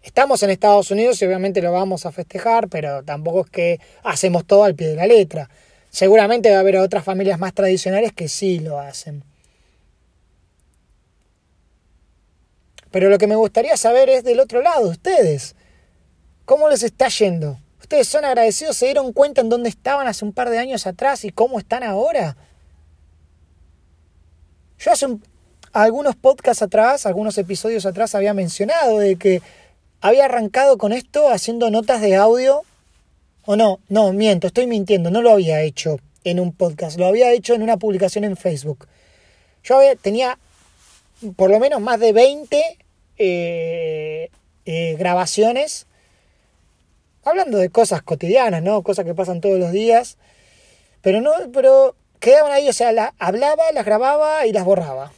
Estamos 0.06 0.44
en 0.44 0.52
Estados 0.52 0.92
Unidos 0.92 1.20
y 1.20 1.26
obviamente 1.26 1.64
lo 1.64 1.72
vamos 1.72 2.06
a 2.06 2.12
festejar, 2.12 2.70
pero 2.70 3.02
tampoco 3.04 3.42
es 3.42 3.50
que 3.50 3.80
hacemos 4.04 4.46
todo 4.46 4.64
al 4.64 4.76
pie 4.76 4.90
de 4.90 4.96
la 4.96 5.08
letra. 5.08 5.50
Seguramente 5.90 6.52
va 6.52 6.58
a 6.58 6.60
haber 6.60 6.78
otras 6.78 7.04
familias 7.04 7.40
más 7.40 7.56
tradicionales 7.56 8.14
que 8.14 8.30
sí 8.30 8.60
lo 8.60 8.80
hacen. 8.80 9.24
Pero 12.92 13.10
lo 13.10 13.18
que 13.18 13.26
me 13.26 13.36
gustaría 13.36 13.76
saber 13.78 14.10
es 14.10 14.24
del 14.24 14.40
otro 14.40 14.62
lado, 14.62 14.90
ustedes. 14.90 15.56
¿Cómo 16.46 16.70
les 16.70 16.84
está 16.84 17.08
yendo? 17.08 17.58
Ustedes 17.82 18.08
son 18.08 18.26
agradecidos, 18.26 18.78
se 18.78 18.86
dieron 18.86 19.12
cuenta 19.12 19.42
en 19.42 19.50
dónde 19.50 19.70
estaban 19.70 20.08
hace 20.08 20.24
un 20.24 20.34
par 20.34 20.52
de 20.52 20.60
años 20.60 20.86
atrás 20.86 21.26
y 21.26 21.32
cómo 21.32 21.58
están 21.58 21.82
ahora. 21.82 22.38
Yo 24.78 24.92
hace 24.92 25.08
algunos 25.74 26.16
podcasts 26.16 26.62
atrás, 26.62 27.08
algunos 27.08 27.40
episodios 27.40 27.88
atrás 27.88 28.14
había 28.14 28.36
mencionado 28.36 29.00
de 29.00 29.16
que 29.16 29.42
había 30.06 30.26
arrancado 30.26 30.78
con 30.78 30.94
esto 30.94 31.30
haciendo 31.30 31.72
notas 31.72 32.00
de 32.00 32.16
audio. 32.16 32.62
O 33.44 33.56
no, 33.56 33.80
no, 33.90 34.14
miento, 34.14 34.46
estoy 34.48 34.68
mintiendo, 34.68 35.10
no 35.10 35.24
lo 35.24 35.32
había 35.32 35.62
hecho 35.62 36.00
en 36.24 36.40
un 36.40 36.52
podcast, 36.52 37.00
lo 37.00 37.08
había 37.08 37.32
hecho 37.32 37.56
en 37.56 37.64
una 37.64 37.78
publicación 37.78 38.24
en 38.24 38.38
Facebook. 38.38 38.88
Yo 39.64 39.80
tenía 40.02 40.38
por 41.36 41.50
lo 41.50 41.60
menos 41.60 41.82
más 41.82 42.00
de 42.00 42.14
20 42.14 42.78
eh, 43.18 44.30
eh, 44.66 44.96
grabaciones 45.00 45.88
hablando 47.24 47.58
de 47.58 47.70
cosas 47.70 48.04
cotidianas, 48.04 48.62
¿no? 48.62 48.84
Cosas 48.84 49.06
que 49.06 49.16
pasan 49.16 49.42
todos 49.42 49.58
los 49.58 49.72
días. 49.72 50.18
Pero 51.02 51.20
no, 51.22 51.32
pero 51.52 51.96
quedaban 52.20 52.52
ahí, 52.52 52.70
o 52.70 52.74
sea, 52.74 52.92
la, 52.92 53.16
hablaba, 53.18 53.72
las 53.74 53.86
grababa 53.86 54.46
y 54.46 54.54
las 54.54 54.66
borraba. 54.66 55.12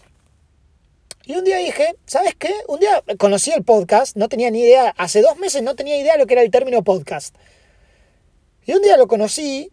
Y 1.27 1.35
un 1.35 1.43
día 1.43 1.57
dije, 1.57 1.97
¿sabes 2.05 2.35
qué? 2.35 2.53
Un 2.69 2.79
día 2.79 3.03
conocí 3.17 3.51
el 3.51 3.65
podcast, 3.65 4.15
no 4.15 4.29
tenía 4.29 4.49
ni 4.49 4.61
idea, 4.61 4.93
hace 4.97 5.21
dos 5.21 5.37
meses 5.37 5.61
no 5.61 5.75
tenía 5.75 5.97
idea 5.97 6.13
de 6.13 6.19
lo 6.19 6.25
que 6.25 6.35
era 6.35 6.41
el 6.41 6.49
término 6.49 6.85
podcast. 6.85 7.35
Y 8.65 8.71
un 8.71 8.81
día 8.81 8.95
lo 8.95 9.09
conocí 9.09 9.69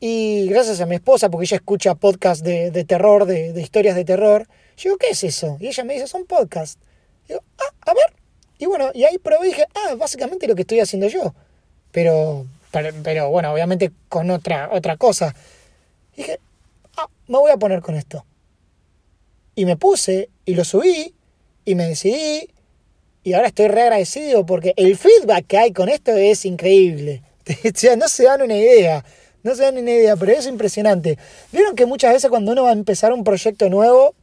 y 0.00 0.48
gracias 0.48 0.80
a 0.80 0.86
mi 0.86 0.96
esposa, 0.96 1.30
porque 1.30 1.44
ella 1.44 1.58
escucha 1.58 1.94
podcast 1.94 2.44
de, 2.44 2.72
de 2.72 2.84
terror, 2.84 3.26
de, 3.26 3.52
de, 3.52 3.62
historias 3.62 3.94
de 3.94 4.04
terror, 4.04 4.48
yo 4.76 4.90
digo, 4.90 4.96
¿qué 4.96 5.10
es 5.10 5.22
eso? 5.22 5.56
Y 5.60 5.68
ella 5.68 5.84
me 5.84 5.94
dice, 5.94 6.08
son 6.08 6.26
podcasts. 6.26 6.80
Digo, 7.28 7.44
ah, 7.58 7.74
a 7.82 7.94
ver. 7.94 8.16
Y 8.58 8.66
bueno, 8.66 8.90
y 8.92 9.04
ahí 9.04 9.18
probé 9.18 9.46
y 9.46 9.50
dije, 9.50 9.66
ah, 9.76 9.94
básicamente 9.94 10.48
lo 10.48 10.56
que 10.56 10.62
estoy 10.62 10.80
haciendo 10.80 11.06
yo. 11.06 11.32
Pero, 11.92 12.44
pero, 13.04 13.30
bueno, 13.30 13.52
obviamente 13.52 13.92
con 14.08 14.32
otra, 14.32 14.68
otra 14.72 14.96
cosa. 14.96 15.32
Y 16.14 16.22
dije, 16.22 16.40
ah, 16.96 17.06
me 17.28 17.38
voy 17.38 17.52
a 17.52 17.56
poner 17.56 17.82
con 17.82 17.94
esto. 17.94 18.26
Y 19.54 19.64
me 19.66 19.76
puse 19.76 20.30
y 20.44 20.54
lo 20.54 20.64
subí 20.64 21.14
y 21.64 21.74
me 21.74 21.88
decidí 21.88 22.48
y 23.24 23.34
ahora 23.34 23.48
estoy 23.48 23.68
re 23.68 23.82
agradecido 23.82 24.44
porque 24.44 24.74
el 24.76 24.96
feedback 24.96 25.46
que 25.46 25.58
hay 25.58 25.72
con 25.72 25.88
esto 25.88 26.12
es 26.12 26.44
increíble. 26.44 27.22
no 27.98 28.08
se 28.08 28.24
dan 28.24 28.42
una 28.42 28.56
idea. 28.56 29.04
No 29.44 29.54
se 29.54 29.62
dan 29.62 29.78
una 29.78 29.90
idea, 29.90 30.16
pero 30.16 30.32
es 30.32 30.46
impresionante. 30.46 31.18
Vieron 31.52 31.74
que 31.74 31.86
muchas 31.86 32.12
veces 32.12 32.30
cuando 32.30 32.52
uno 32.52 32.64
va 32.64 32.70
a 32.70 32.74
empezar 32.74 33.12
un 33.12 33.24
proyecto 33.24 33.68
nuevo, 33.68 34.14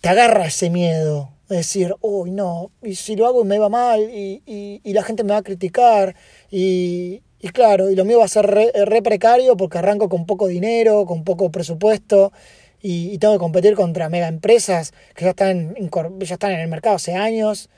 te 0.00 0.08
agarra 0.08 0.46
ese 0.46 0.70
miedo. 0.70 1.30
De 1.48 1.56
decir, 1.56 1.94
uy, 2.00 2.30
no, 2.30 2.70
y 2.82 2.94
si 2.94 3.16
lo 3.16 3.26
hago 3.26 3.44
me 3.44 3.58
va 3.58 3.68
mal, 3.68 4.00
y, 4.00 4.42
y, 4.82 4.92
la 4.94 5.02
gente 5.02 5.24
me 5.24 5.32
va 5.32 5.38
a 5.38 5.42
criticar, 5.42 6.16
y, 6.50 7.22
y 7.38 7.48
claro, 7.50 7.90
y 7.90 7.94
lo 7.94 8.06
mío 8.06 8.20
va 8.20 8.24
a 8.24 8.28
ser 8.28 8.46
re, 8.46 8.72
re, 8.72 9.02
precario 9.02 9.54
porque 9.54 9.76
arranco 9.76 10.08
con 10.08 10.24
poco 10.24 10.46
dinero, 10.46 11.04
con 11.04 11.22
poco 11.22 11.50
presupuesto, 11.50 12.32
y, 12.86 13.16
tengo 13.16 13.32
que 13.32 13.38
competir 13.38 13.76
contra 13.76 14.10
mega 14.10 14.28
empresas 14.28 14.92
que 15.14 15.24
ya 15.24 15.30
están, 15.30 15.74
ya 15.74 16.34
están 16.34 16.52
en 16.52 16.60
el 16.60 16.68
mercado 16.68 16.96
hace 16.96 17.14
años. 17.14 17.70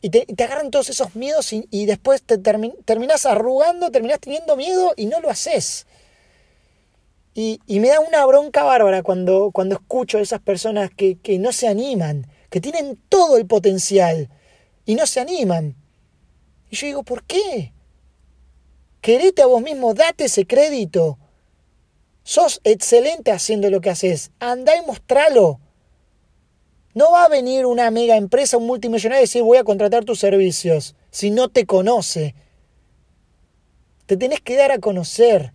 Y 0.00 0.10
te, 0.10 0.26
agarran 0.42 0.72
todos 0.72 0.90
esos 0.90 1.14
miedos 1.14 1.52
y, 1.52 1.86
después 1.86 2.24
te 2.24 2.36
terminas 2.36 3.24
arrugando, 3.24 3.92
terminas 3.92 4.18
teniendo 4.18 4.56
miedo 4.56 4.94
y 4.96 5.06
no 5.06 5.20
lo 5.20 5.30
haces. 5.30 5.86
Y, 7.34 7.60
y, 7.66 7.78
me 7.78 7.86
da 7.86 8.00
una 8.00 8.26
bronca 8.26 8.64
bárbara 8.64 9.04
cuando, 9.04 9.52
cuando 9.52 9.76
escucho 9.76 10.18
a 10.18 10.22
esas 10.22 10.40
personas 10.40 10.90
que, 10.90 11.18
que 11.20 11.38
no 11.38 11.52
se 11.52 11.68
animan, 11.68 12.26
que 12.50 12.60
tienen 12.60 12.98
todo 13.08 13.36
el 13.36 13.46
potencial 13.46 14.28
y 14.86 14.96
no 14.96 15.06
se 15.06 15.20
animan. 15.20 15.76
Y 16.68 16.74
yo 16.74 16.86
digo, 16.88 17.02
¿por 17.04 17.22
qué? 17.22 17.72
Querete 19.00 19.42
a 19.42 19.46
vos 19.46 19.62
mismo, 19.62 19.94
date 19.94 20.24
ese 20.24 20.48
crédito. 20.48 21.16
Sos 22.26 22.60
excelente 22.64 23.30
haciendo 23.30 23.70
lo 23.70 23.80
que 23.80 23.88
haces. 23.88 24.32
Andá 24.40 24.76
y 24.76 24.84
mostralo. 24.84 25.60
No 26.92 27.12
va 27.12 27.22
a 27.22 27.28
venir 27.28 27.66
una 27.66 27.92
mega 27.92 28.16
empresa, 28.16 28.56
un 28.56 28.66
multimillonario 28.66 29.20
y 29.20 29.26
decir 29.26 29.44
voy 29.44 29.58
a 29.58 29.64
contratar 29.64 30.04
tus 30.04 30.18
servicios 30.18 30.96
si 31.12 31.30
no 31.30 31.48
te 31.50 31.66
conoce. 31.66 32.34
Te 34.06 34.16
tenés 34.16 34.40
que 34.40 34.56
dar 34.56 34.72
a 34.72 34.80
conocer. 34.80 35.52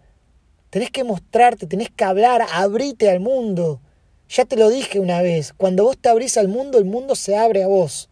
Tenés 0.70 0.92
que 0.92 1.04
mostrarte, 1.04 1.68
tenés 1.68 1.90
que 1.90 2.06
hablar, 2.06 2.48
abrite 2.54 3.10
al 3.10 3.20
mundo. 3.20 3.82
Ya 4.30 4.46
te 4.46 4.56
lo 4.56 4.70
dije 4.70 5.02
una 5.02 5.22
vez, 5.22 5.52
cuando 5.52 5.84
vos 5.84 5.98
te 5.98 6.08
abrís 6.08 6.38
al 6.38 6.48
mundo, 6.48 6.78
el 6.78 6.86
mundo 6.86 7.16
se 7.16 7.36
abre 7.36 7.64
a 7.64 7.68
vos. 7.68 8.10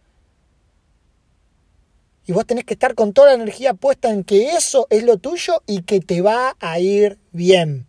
Y 2.26 2.34
vos 2.34 2.46
tenés 2.46 2.66
que 2.66 2.74
estar 2.74 2.94
con 2.94 3.14
toda 3.14 3.30
la 3.30 3.36
energía 3.36 3.74
puesta 3.74 4.12
en 4.12 4.26
que 4.26 4.50
eso 4.50 4.86
es 4.90 5.04
lo 5.04 5.16
tuyo 5.16 5.64
y 5.66 5.84
que 5.84 6.02
te 6.02 6.22
va 6.22 6.58
a 6.60 6.78
ir 6.82 7.20
bien. 7.32 7.89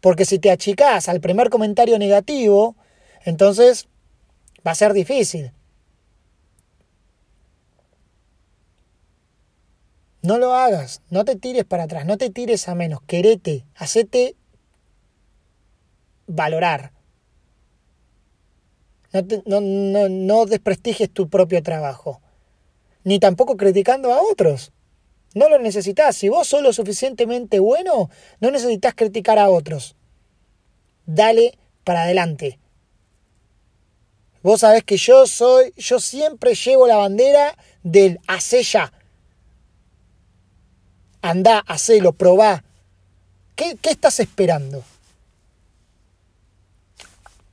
Porque 0.00 0.24
si 0.24 0.38
te 0.38 0.50
achicás 0.50 1.08
al 1.08 1.20
primer 1.20 1.50
comentario 1.50 1.98
negativo, 1.98 2.76
entonces 3.24 3.88
va 4.66 4.72
a 4.72 4.76
ser 4.76 4.92
difícil. 4.92 5.52
No 10.22 10.38
lo 10.38 10.54
hagas, 10.54 11.00
no 11.10 11.24
te 11.24 11.36
tires 11.36 11.64
para 11.64 11.84
atrás, 11.84 12.04
no 12.04 12.18
te 12.18 12.30
tires 12.30 12.68
a 12.68 12.74
menos, 12.74 13.00
querete, 13.06 13.64
hacete 13.76 14.36
valorar. 16.26 16.92
No, 19.46 19.60
no, 19.60 20.08
no 20.08 20.46
desprestigies 20.46 21.10
tu 21.10 21.28
propio 21.30 21.62
trabajo, 21.62 22.20
ni 23.04 23.18
tampoco 23.18 23.56
criticando 23.56 24.12
a 24.12 24.20
otros. 24.20 24.72
No 25.34 25.48
lo 25.48 25.58
necesitas. 25.58 26.16
Si 26.16 26.28
vos 26.28 26.48
sos 26.48 26.62
lo 26.62 26.72
suficientemente 26.72 27.58
bueno, 27.58 28.10
no 28.40 28.50
necesitas 28.50 28.94
criticar 28.94 29.38
a 29.38 29.50
otros. 29.50 29.94
Dale 31.06 31.58
para 31.84 32.02
adelante. 32.02 32.58
Vos 34.42 34.60
sabés 34.60 34.84
que 34.84 34.96
yo 34.96 35.26
soy, 35.26 35.72
yo 35.76 36.00
siempre 36.00 36.54
llevo 36.54 36.86
la 36.86 36.96
bandera 36.96 37.56
del 37.82 38.20
hace 38.26 38.62
ya. 38.62 38.92
Andá, 41.20 41.58
hacelo, 41.66 42.12
probá. 42.12 42.64
¿Qué, 43.56 43.76
qué 43.82 43.90
estás 43.90 44.20
esperando? 44.20 44.84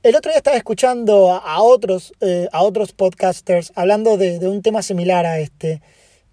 El 0.02 0.14
otro 0.14 0.30
día 0.30 0.38
estaba 0.38 0.56
escuchando 0.56 1.32
a, 1.32 1.60
otros, 1.62 2.12
eh, 2.20 2.48
a 2.52 2.62
otros 2.62 2.92
podcasters 2.92 3.72
hablando 3.74 4.16
de, 4.16 4.38
de, 4.38 4.46
un 4.46 4.62
tema 4.62 4.80
similar 4.80 5.26
a 5.26 5.40
este. 5.40 5.82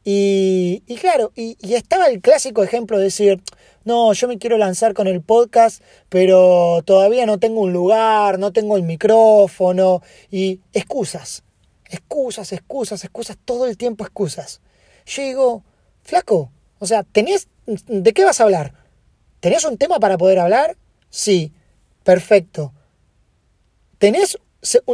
Y, 0.06 0.82
claro, 1.00 1.32
y, 1.36 1.58
estaba 1.74 2.08
el 2.08 2.20
clásico 2.22 2.64
ejemplo 2.64 2.98
de 2.98 3.06
decir, 3.06 3.42
no, 3.86 4.12
yo 4.14 4.28
me 4.28 4.38
quiero 4.38 4.58
lanzar 4.58 4.94
con 4.94 5.08
el 5.08 5.22
podcast, 5.22 5.82
pero 6.10 6.82
todavía 6.84 7.26
no 7.26 7.40
tengo 7.40 7.62
un 7.62 7.72
lugar, 7.72 8.38
no 8.38 8.52
tengo 8.52 8.76
el 8.76 8.84
micrófono, 8.84 10.02
y 10.30 10.60
excusas, 10.74 11.44
excusas, 11.90 12.52
excusas, 12.52 13.04
excusas, 13.04 13.38
todo 13.46 13.68
el 13.68 13.78
tiempo 13.78 14.04
excusas. 14.04 14.62
Yo 15.06 15.22
digo, 15.24 15.64
flaco, 16.02 16.52
o 16.80 16.86
sea, 16.86 17.04
¿tenés, 17.04 17.48
¿de 17.66 18.14
qué 18.14 18.26
vas 18.26 18.42
a 18.42 18.44
hablar? 18.44 18.74
¿Tenés 19.40 19.64
un 19.64 19.78
tema 19.78 20.00
para 20.00 20.18
poder 20.18 20.40
hablar? 20.40 20.78
Sí, 21.10 21.54
perfecto. 22.04 22.74
¿Tenés, 24.00 24.38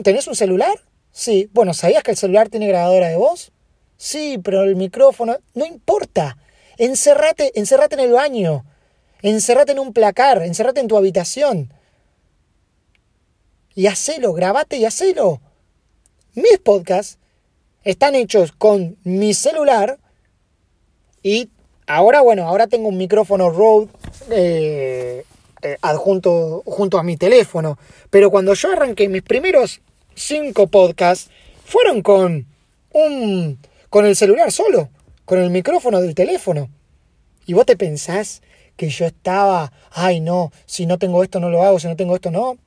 ¿tenés 0.04 0.28
un 0.28 0.36
celular? 0.36 0.80
Sí, 1.12 1.50
bueno, 1.54 1.74
¿sabías 1.74 2.04
que 2.04 2.12
el 2.12 2.18
celular 2.18 2.50
tiene 2.50 2.68
grabadora 2.68 3.08
de 3.08 3.16
voz? 3.16 3.52
Sí, 4.00 4.40
pero 4.42 4.64
el 4.64 4.78
micrófono, 4.78 5.38
no 5.56 5.66
importa. 5.66 6.38
Encerrate, 6.78 7.52
encerrate 7.60 7.96
en 7.96 8.00
el 8.00 8.14
baño. 8.14 8.64
Encerrate 9.22 9.74
en 9.74 9.80
un 9.80 9.92
placar, 9.92 10.42
encerrate 10.42 10.80
en 10.80 10.88
tu 10.88 10.96
habitación. 10.96 11.74
Y 13.76 13.88
hacelo, 13.88 14.32
grabate 14.32 14.78
y 14.78 14.86
hacelo. 14.86 15.42
Mis 16.34 16.60
podcasts 16.60 17.18
están 17.84 18.16
hechos 18.16 18.54
con 18.54 18.98
mi 19.04 19.34
celular 19.34 20.00
y 21.22 21.50
ahora, 21.86 22.22
bueno, 22.22 22.48
ahora 22.48 22.68
tengo 22.68 22.88
un 22.88 22.98
micrófono 22.98 23.50
Rode 23.50 23.90
eh, 24.32 25.26
eh, 25.62 25.78
adjunto 25.82 26.64
junto 26.66 26.98
a 26.98 27.04
mi 27.04 27.18
teléfono. 27.18 27.78
Pero 28.10 28.32
cuando 28.32 28.54
yo 28.54 28.72
arranqué 28.72 29.10
mis 29.10 29.24
primeros 29.24 29.82
cinco 30.16 30.68
podcasts, 30.68 31.30
fueron 31.66 32.02
con 32.02 32.48
un 32.94 33.60
con 33.90 34.06
el 34.06 34.16
celular 34.16 34.52
solo, 34.52 34.90
con 35.26 35.40
el 35.40 35.50
micrófono 35.50 36.02
del 36.02 36.16
teléfono. 36.16 36.70
Y 37.46 37.54
vos 37.54 37.66
te 37.66 37.76
pensás 37.76 38.42
que 38.76 38.90
yo 38.90 39.06
estaba, 39.06 39.72
ay 39.92 40.20
no, 40.22 40.52
si 40.66 40.86
no 40.86 40.98
tengo 40.98 41.24
esto 41.24 41.40
no 41.40 41.50
lo 41.50 41.64
hago, 41.64 41.80
si 41.80 41.88
no 41.88 41.96
tengo 41.96 42.16
esto 42.16 42.32
no. 42.32 42.58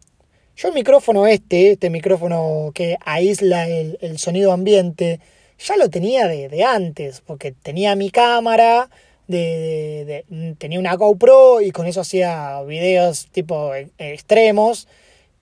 Yo 0.56 0.68
el 0.68 0.74
micrófono 0.74 1.26
este, 1.26 1.72
este 1.72 1.88
micrófono 1.88 2.70
que 2.74 2.98
aísla 3.04 3.66
el, 3.68 4.18
sonido 4.18 4.52
ambiente, 4.52 5.20
ya 5.58 5.76
lo 5.76 5.88
tenía 5.88 6.28
de, 6.28 6.64
antes, 6.64 7.22
porque 7.22 7.52
tenía 7.52 7.96
mi 7.96 8.11
cámara, 8.11 8.90
de, 9.26 10.26
tenía 10.58 10.78
una 10.78 10.94
GoPro 10.94 11.62
y 11.62 11.70
con 11.70 11.87
eso 11.87 12.02
hacía 12.02 12.61
videos 12.62 13.28
tipo 13.32 13.74
e, 13.74 13.88
extremos 13.96 14.88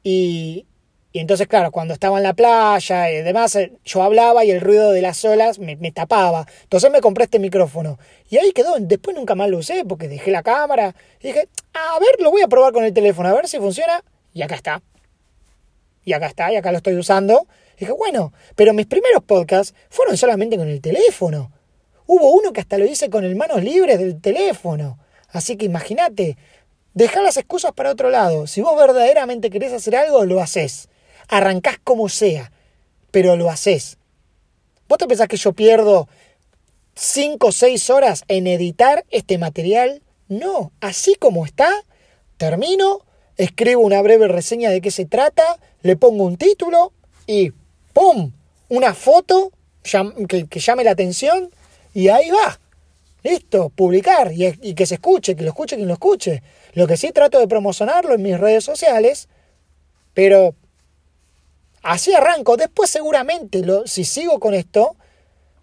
y, 0.04 0.66
y 1.12 1.18
entonces, 1.18 1.48
claro, 1.48 1.72
cuando 1.72 1.92
estaba 1.92 2.18
en 2.18 2.22
la 2.22 2.34
playa 2.34 3.10
y 3.10 3.22
demás, 3.22 3.56
eh, 3.56 3.72
yo 3.84 4.02
hablaba 4.02 4.44
y 4.44 4.52
el 4.52 4.60
ruido 4.60 4.92
de 4.92 5.02
las 5.02 5.24
olas 5.24 5.58
me, 5.58 5.76
tapaba. 5.90 6.46
Entonces 6.62 6.90
me 6.92 7.00
compré 7.00 7.24
este 7.24 7.40
micrófono. 7.40 7.98
Y 8.28 8.38
ahí 8.38 8.52
quedó. 8.52 8.76
Después 8.78 9.16
nunca 9.16 9.34
más 9.34 9.50
lo 9.50 9.58
usé 9.58 9.84
porque 9.84 10.08
dejé 10.08 10.30
la 10.30 10.44
cámara. 10.44 10.94
Y 11.20 11.28
dije, 11.28 11.48
a 11.74 11.98
ver, 11.98 12.20
lo 12.20 12.30
voy 12.30 12.42
a 12.42 12.48
probar 12.48 12.72
con 12.72 12.84
el 12.84 12.94
teléfono, 12.94 13.28
a 13.28 13.32
ver 13.32 13.48
si 13.48 13.58
funciona. 13.58 14.04
Y 14.32 14.42
acá 14.42 14.54
está. 14.54 14.82
Y 16.04 16.12
acá 16.12 16.26
está, 16.26 16.52
y 16.52 16.56
acá 16.56 16.70
lo 16.70 16.76
estoy 16.76 16.94
usando. 16.94 17.46
Dije, 17.76 17.90
bueno, 17.90 18.32
pero 18.54 18.72
mis 18.72 18.86
primeros 18.86 19.24
podcasts 19.24 19.74
fueron 19.88 20.16
solamente 20.16 20.56
con 20.56 20.68
el 20.68 20.80
teléfono. 20.80 21.50
Hubo 22.06 22.30
uno 22.30 22.52
que 22.52 22.60
hasta 22.60 22.78
lo 22.78 22.84
hice 22.84 23.10
con 23.10 23.24
el 23.24 23.34
manos 23.34 23.64
libres 23.64 23.98
del 23.98 24.20
teléfono. 24.20 24.98
Así 25.28 25.56
que 25.56 25.66
imagínate, 25.66 26.36
dejar 26.94 27.24
las 27.24 27.36
excusas 27.36 27.72
para 27.72 27.90
otro 27.90 28.10
lado. 28.10 28.46
Si 28.46 28.60
vos 28.60 28.76
verdaderamente 28.76 29.50
querés 29.50 29.72
hacer 29.72 29.96
algo, 29.96 30.24
lo 30.24 30.40
haces 30.40 30.89
arrancás 31.30 31.78
como 31.82 32.08
sea. 32.08 32.52
pero 33.10 33.34
lo 33.34 33.50
haces. 33.50 33.98
¿Vos 34.88 34.98
te 34.98 35.08
pensás 35.08 35.26
que 35.26 35.36
yo 35.36 35.52
pierdo 35.52 36.08
5 36.94 37.46
o 37.46 37.50
6 37.52 37.90
horas 37.90 38.24
en 38.28 38.46
editar 38.46 39.04
este 39.10 39.36
material? 39.36 40.02
No, 40.28 40.70
así 40.80 41.16
como 41.16 41.44
está, 41.44 41.68
termino, 42.36 43.00
escribo 43.36 43.82
una 43.82 44.00
breve 44.00 44.28
reseña 44.28 44.70
de 44.70 44.80
qué 44.80 44.92
se 44.92 45.06
trata, 45.06 45.58
le 45.82 45.96
pongo 45.96 46.22
un 46.22 46.36
título 46.36 46.92
y 47.26 47.52
¡pum! 47.92 48.32
Una 48.68 48.94
foto 48.94 49.50
que, 49.82 50.46
llame 50.60 50.84
la 50.84 50.92
atención 50.92 51.50
y 51.92 52.08
ahí 52.08 52.30
va. 52.30 52.60
Listo, 53.24 53.70
publicar 53.70 54.32
y, 54.32 54.46
y, 54.62 54.74
que 54.74 54.86
se 54.86 54.94
escuche, 54.94 55.34
que 55.34 55.42
lo 55.42 55.48
escuche 55.48 55.74
quien 55.74 55.88
lo 55.88 55.94
escuche. 55.94 56.42
Lo 56.74 56.86
que 56.86 56.96
sí 56.96 57.10
trato 57.10 57.40
de 57.40 57.48
promocionarlo 57.48 58.14
en 58.14 58.22
mis 58.22 58.38
redes 58.38 58.64
sociales, 58.64 59.28
pero 60.14 60.54
así 61.82 62.14
arranco. 62.14 62.56
Después 62.56 62.90
seguramente, 62.90 63.64
lo, 63.64 63.86
si 63.86 64.04
sigo 64.04 64.40
con 64.40 64.54
esto, 64.54 64.96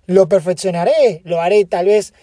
lo 0.07 0.29
perfeccionaré, 0.29 1.21
lo 1.25 1.41
haré 1.41 1.65
tal 1.65 1.87
vez, 1.87 2.13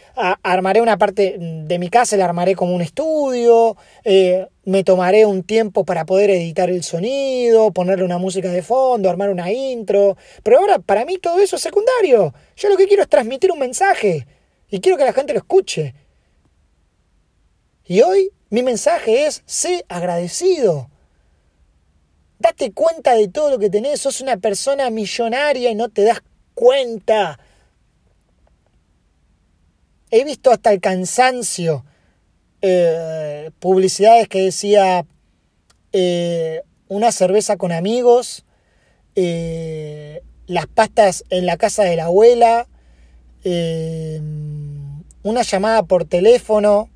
armaré 0.43 0.81
una 0.81 0.97
parte 0.97 1.37
de 1.39 1.79
mi 1.79 1.91
casa, 1.91 2.17
la 2.17 2.25
armaré 2.25 2.55
como 2.55 2.75
un 2.75 2.81
estudio, 2.81 3.77
eh, 4.05 4.47
me 4.65 4.85
tomaré 4.85 5.27
un 5.27 5.43
tiempo 5.43 5.85
para 5.85 6.07
poder 6.07 6.31
editar 6.31 6.71
el 6.71 6.83
sonido, 6.83 7.73
ponerle 7.73 8.05
una 8.05 8.17
música 8.17 8.49
de 8.49 8.63
fondo, 8.63 9.11
armar 9.11 9.29
una 9.29 9.53
intro, 9.53 10.17
pero 10.43 10.61
ahora 10.61 10.79
para 10.79 11.05
mí 11.05 11.19
todo 11.19 11.41
eso 11.41 11.57
es 11.57 11.63
secundario, 11.63 12.33
yo 12.57 12.69
lo 12.71 12.79
que 12.79 12.87
quiero 12.87 13.03
es 13.03 13.09
transmitir 13.09 13.53
un 13.53 13.59
mensaje 13.59 14.27
y 14.71 14.81
quiero 14.81 14.97
que 14.97 15.05
la 15.05 15.13
gente 15.13 15.35
lo 15.35 15.41
escuche. 15.41 15.95
Y 17.85 18.01
hoy 18.01 18.31
mi 18.49 18.63
mensaje 18.63 19.27
es, 19.27 19.43
sé 19.45 19.85
agradecido. 19.89 20.89
Date 22.45 22.73
cuenta 22.73 23.15
de 23.15 23.29
todo 23.29 23.49
lo 23.49 23.59
que 23.59 23.71
tenés, 23.71 24.03
sos 24.03 24.21
una 24.21 24.37
persona 24.37 24.91
millonaria 24.91 25.71
y 25.71 25.75
no 25.75 25.89
te 25.89 26.05
das 26.05 26.21
cuenta. 26.53 27.39
He 30.11 30.25
visto 30.25 30.51
hasta 30.51 30.71
el 30.71 30.79
cansancio 30.79 31.87
eh, 32.61 33.51
publicidades 33.61 34.29
que 34.29 34.43
decía 34.43 35.07
eh, 35.93 36.61
una 36.89 37.13
cerveza 37.13 37.57
con 37.57 37.73
amigos, 37.73 38.45
eh, 39.15 40.23
las 40.47 40.67
pastas 40.67 41.25
en 41.31 41.47
la 41.47 41.57
casa 41.57 41.85
de 41.85 41.97
la 41.97 42.05
abuela, 42.05 42.69
una 45.23 45.43
llamada 45.43 45.85
por 45.85 46.05
teléfono, 46.05 46.91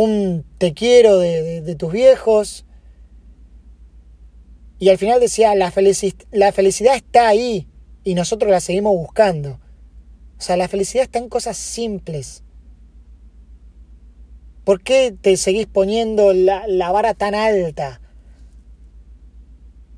un 0.00 0.44
te 0.58 0.74
quiero 0.74 1.18
de, 1.18 1.74
tus 1.76 1.92
viejos. 1.92 2.64
Y 4.78 4.90
al 4.90 4.98
final 4.98 5.18
decía, 5.18 5.56
la, 5.56 5.72
la 6.30 6.52
felicidad 6.52 6.94
está 6.94 7.26
ahí 7.26 7.66
y 8.04 8.14
nosotros 8.14 8.48
la 8.48 8.60
seguimos 8.60 8.92
buscando. 8.92 9.58
O 10.38 10.40
sea, 10.40 10.56
la 10.56 10.68
felicidad 10.68 11.02
está 11.02 11.18
en 11.18 11.28
cosas 11.28 11.56
simples. 11.56 12.44
¿Por 14.62 14.80
qué 14.80 15.16
te 15.20 15.36
seguís 15.36 15.66
poniendo 15.66 16.32
la, 16.32 16.92
vara 16.92 17.14
tan 17.14 17.34
alta? 17.34 18.00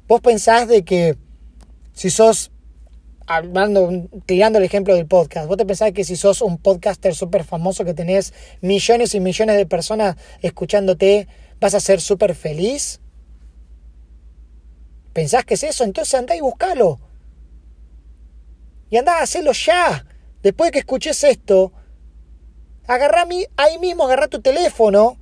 Vos 0.09 0.23
pensás 0.23 0.67
de 0.67 0.83
que 0.83 1.19
si 1.93 2.09
sos, 2.09 2.53
hablando, 3.31 4.09
tirando 4.27 4.59
el 4.59 4.65
ejemplo 4.65 4.93
del 4.97 5.07
podcast, 5.07 5.47
vos 5.47 5.57
te 5.57 5.65
pensás 5.65 5.93
que 5.93 6.03
si 6.03 6.17
sos 6.17 6.43
un 6.43 6.59
podcaster 6.59 7.15
súper 7.15 7.45
famoso 7.45 7.85
que 7.85 7.95
tenés 7.95 8.35
millones 8.61 9.15
y 9.15 9.21
millones 9.21 9.57
de 9.57 9.67
personas 9.67 10.17
escuchándote, 10.43 11.29
vas 11.61 11.75
a 11.75 11.81
ser 11.81 12.01
súper 12.01 12.35
feliz? 12.35 13.01
¿Pensás 15.13 15.45
que 15.45 15.55
es 15.55 15.63
eso? 15.63 15.85
Entonces 15.85 16.13
andá 16.15 16.35
y 16.35 16.41
buscalo. 16.41 16.99
Y 18.91 18.97
andá 18.97 19.19
a 19.19 19.23
hacerlo 19.23 19.53
ya. 19.53 20.05
Después 20.43 20.69
de 20.69 20.73
que 20.73 20.79
escuches 20.81 21.23
esto, 21.23 21.73
agarra 22.89 23.27
mi, 23.27 23.47
ahí 23.57 23.79
mismo 23.79 24.07
agarra 24.07 24.27
tu 24.27 24.41
teléfono 24.41 25.19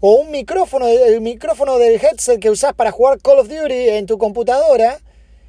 o 0.00 0.14
un 0.14 0.30
micrófono, 0.30 0.88
el 0.88 1.20
micrófono 1.20 1.76
del 1.76 2.02
headset 2.02 2.40
que 2.40 2.48
usás 2.48 2.72
para 2.72 2.90
jugar 2.90 3.20
Call 3.20 3.40
of 3.40 3.48
Duty 3.48 3.90
en 3.90 4.06
tu 4.06 4.16
computadora 4.16 4.98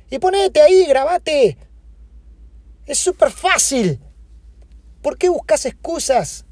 y 0.09 0.19
ponete 0.19 0.61
ahí, 0.61 0.85
grabate. 0.85 1.57
Es 2.85 2.97
súper 2.97 3.31
fácil. 3.31 3.99
¿Por 5.01 5.17
qué 5.17 5.29
buscas 5.29 5.65
excusas? 5.65 6.45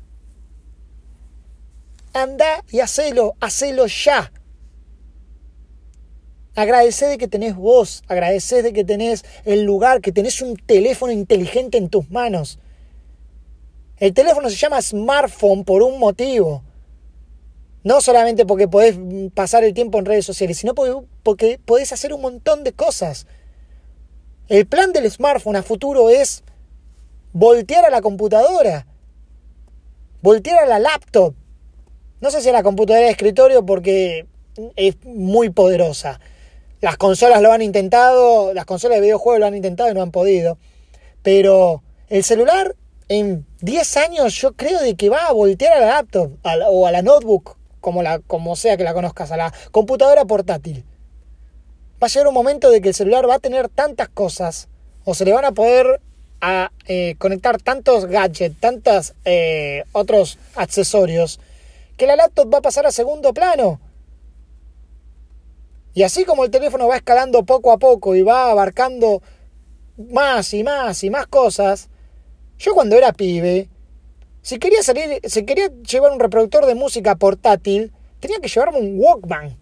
Anda 2.14 2.64
y 2.72 2.80
hacelo, 2.80 3.36
hacelo 3.40 3.88
ya. 3.88 4.32
Agradeced 6.56 7.10
de 7.10 7.18
que 7.20 7.28
tenés 7.28 7.56
voz, 7.56 8.04
agradeced 8.08 8.64
de 8.64 8.74
que 8.74 8.84
tenés 8.84 9.24
el 9.46 9.64
lugar, 9.64 10.02
que 10.02 10.12
tenés 10.12 10.42
un 10.42 10.56
teléfono 10.56 11.12
inteligente 11.12 11.78
en 11.78 11.90
tus 11.90 12.10
manos. 12.10 12.58
El 13.98 14.14
teléfono 14.14 14.50
se 14.50 14.56
llama 14.56 14.82
smartphone 14.82 15.64
por 15.64 15.84
un 15.84 16.00
motivo. 16.00 16.64
No 17.84 18.02
solamente 18.02 18.46
porque 18.46 18.68
podés 18.68 18.98
pasar 19.34 19.64
el 19.64 19.74
tiempo 19.74 20.00
en 20.00 20.06
redes 20.06 20.26
sociales, 20.26 20.58
sino 20.58 20.74
porque 20.76 21.60
podés 21.64 21.94
hacer 21.94 22.12
un 22.12 22.22
montón 22.22 22.64
de 22.64 22.74
cosas. 22.74 23.28
El 24.50 24.66
plan 24.66 24.94
del 24.94 25.12
smartphone 25.12 25.58
a 25.58 25.64
futuro 25.64 26.10
es 26.10 26.42
voltear 27.34 27.84
a 27.84 27.90
la 27.90 28.00
computadora, 28.00 28.88
voltear 30.22 30.64
a 30.64 30.66
la 30.66 30.80
laptop. 30.80 31.34
No 32.22 32.32
sé 32.32 32.42
si 32.42 32.48
a 32.48 32.54
la 32.54 32.64
computadora 32.64 33.08
de 33.08 33.12
escritorio 33.12 33.66
porque 33.66 34.26
es 34.78 34.96
muy 35.04 35.50
poderosa. 35.50 36.22
Las 36.80 36.96
consolas 36.96 37.42
lo 37.42 37.52
han 37.52 37.62
intentado, 37.62 38.54
las 38.54 38.64
consolas 38.64 39.00
de 39.00 39.02
videojuegos 39.02 39.42
lo 39.42 39.48
han 39.48 39.56
intentado 39.56 39.92
y 39.92 39.94
no 39.94 40.02
han 40.02 40.12
podido. 40.12 40.58
Pero 41.24 41.84
el 42.08 42.24
celular 42.24 42.74
en 43.10 43.46
10 43.60 43.98
años 43.98 44.34
yo 44.36 44.54
creo 44.54 44.80
de 44.80 44.96
que 44.96 45.10
va 45.10 45.26
a 45.26 45.34
voltear 45.34 45.74
a 45.74 45.82
la 45.82 45.88
laptop 45.88 46.32
o 46.70 46.88
a 46.88 46.92
la 46.94 47.02
notebook, 47.02 47.58
como, 47.82 48.02
la, 48.02 48.20
como 48.20 48.56
sea 48.56 48.78
que 48.78 48.86
la 48.86 48.94
conozcas, 48.94 49.30
a 49.34 49.36
la 49.36 49.54
computadora 49.72 50.24
portátil. 50.24 50.86
Va 52.02 52.08
a 52.08 52.10
llegar 52.10 52.28
un 52.28 52.34
momento 52.34 52.70
de 52.70 52.82
que 52.82 52.90
el 52.90 52.94
celular 52.94 53.30
va 53.30 53.36
a 53.36 53.40
tener 53.40 53.70
tantas 53.70 54.10
cosas 54.10 54.68
o 55.04 55.14
se 55.16 55.26
le 55.26 55.34
van 55.34 55.46
a 55.46 55.52
poder 55.52 56.02
a, 56.42 56.72
eh, 56.86 57.16
conectar 57.18 57.62
tantos 57.62 58.06
gadgets, 58.06 58.60
tantos 58.60 59.14
eh, 59.26 59.84
otros 59.94 60.38
accesorios, 60.56 61.40
que 61.98 62.06
la 62.06 62.16
laptop 62.16 62.54
va 62.54 62.60
a 62.60 62.62
pasar 62.62 62.86
a 62.86 62.92
segundo 62.92 63.34
plano. 63.34 63.80
Y 65.94 66.04
así 66.04 66.26
como 66.26 66.44
el 66.44 66.52
teléfono 66.52 66.88
va 66.88 66.98
escalando 66.98 67.44
poco 67.44 67.72
a 67.72 67.80
poco 67.80 68.16
y 68.16 68.22
va 68.22 68.52
abarcando 68.52 69.24
más 69.98 70.54
y 70.54 70.64
más 70.64 71.04
y 71.04 71.10
más 71.10 71.26
cosas, 71.26 71.90
yo 72.60 72.74
cuando 72.74 72.96
era 72.96 73.14
pibe, 73.14 73.70
si 74.42 74.60
quería 74.60 74.84
salir, 74.84 75.20
si 75.24 75.46
quería 75.46 75.70
llevar 75.90 76.12
un 76.12 76.20
reproductor 76.20 76.66
de 76.68 76.76
música 76.76 77.16
portátil, 77.16 77.92
tenía 78.20 78.40
que 78.40 78.48
llevarme 78.48 78.80
un 78.80 79.00
Walkman. 79.00 79.58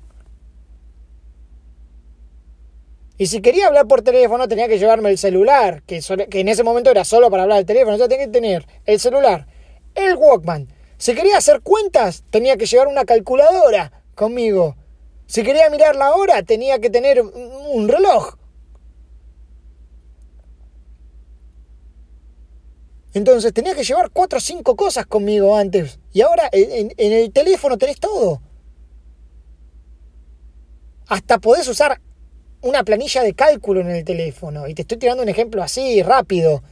Y 3.18 3.28
si 3.28 3.42
quería 3.42 3.68
hablar 3.68 3.88
por 3.88 4.02
teléfono, 4.02 4.48
tenía 4.48 4.68
que 4.68 4.78
llevarme 4.78 5.10
el 5.10 5.18
celular, 5.18 5.84
que, 5.84 6.02
en 6.32 6.48
ese 6.50 6.64
momento 6.64 6.92
era 6.92 7.06
solo 7.06 7.32
para 7.32 7.44
hablar 7.44 7.58
del 7.58 7.66
teléfono. 7.66 7.98
Yo 7.98 8.10
tenía 8.10 8.26
que 8.26 8.32
tener 8.32 8.66
el 8.86 9.00
celular, 9.00 9.48
el 9.96 10.16
Walkman. 10.16 10.68
Si 10.98 11.16
quería 11.16 11.38
hacer 11.38 11.62
cuentas, 11.62 12.24
tenía 12.30 12.58
que 12.58 12.66
llevar 12.66 12.88
una 12.88 13.06
calculadora 13.06 14.04
conmigo. 14.16 14.76
Si 15.28 15.44
quería 15.44 15.70
mirar 15.70 15.96
la 15.96 16.14
hora, 16.14 16.44
tenía 16.44 16.80
que 16.80 16.90
tener 16.90 17.22
un 17.22 17.88
reloj. 17.88 18.36
Entonces 23.16 23.54
tenía 23.54 23.74
que 23.74 23.86
llevar 23.86 24.10
cuatro 24.12 24.40
o 24.40 24.42
cinco 24.42 24.76
cosas 24.76 25.06
conmigo 25.06 25.56
antes. 25.56 26.00
Y 26.12 26.20
ahora 26.20 26.50
en, 26.52 26.92
el 26.98 27.32
teléfono 27.32 27.78
tenés 27.78 27.98
todo. 27.98 28.42
Hasta 31.08 31.38
podés 31.38 31.66
usar 31.70 32.02
una 32.66 32.84
planilla 32.84 33.22
de 33.22 33.34
cálculo 33.34 33.82
en 33.82 33.92
el 33.92 34.04
teléfono. 34.04 34.68
Y 34.68 34.74
te 34.74 34.82
estoy 34.82 34.98
tirando 34.98 35.22
un 35.22 35.30
ejemplo 35.30 35.62
así, 35.62 36.02
rápido. 36.02 36.64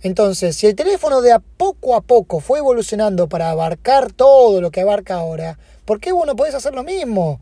Entonces, 0.00 0.56
si 0.56 0.66
el 0.66 0.74
teléfono 0.74 1.20
de 1.20 1.32
a 1.32 1.38
poco 1.38 1.94
a 1.94 2.00
poco 2.00 2.40
fue 2.40 2.58
evolucionando 2.60 3.28
para 3.28 3.50
abarcar 3.50 4.10
todo 4.12 4.62
lo 4.62 4.70
que 4.70 4.80
abarca 4.80 5.16
ahora, 5.16 5.58
¿por 5.84 6.00
qué 6.00 6.12
vos 6.12 6.26
no 6.26 6.34
podés 6.34 6.54
hacer 6.54 6.74
lo 6.74 6.82
mismo? 6.82 7.40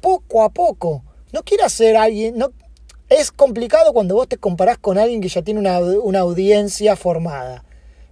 Poco 0.00 0.44
a 0.44 0.50
poco. 0.50 1.02
No 1.32 1.42
quieras 1.42 1.72
ser 1.72 1.96
alguien. 1.96 2.38
No, 2.38 2.52
es 3.08 3.32
complicado 3.32 3.92
cuando 3.92 4.14
vos 4.14 4.28
te 4.28 4.38
comparás 4.38 4.78
con 4.78 4.96
alguien 4.96 5.20
que 5.20 5.28
ya 5.28 5.42
tiene 5.42 5.58
una, 5.58 5.80
una 5.80 6.20
audiencia 6.20 6.94
formada. 6.94 7.64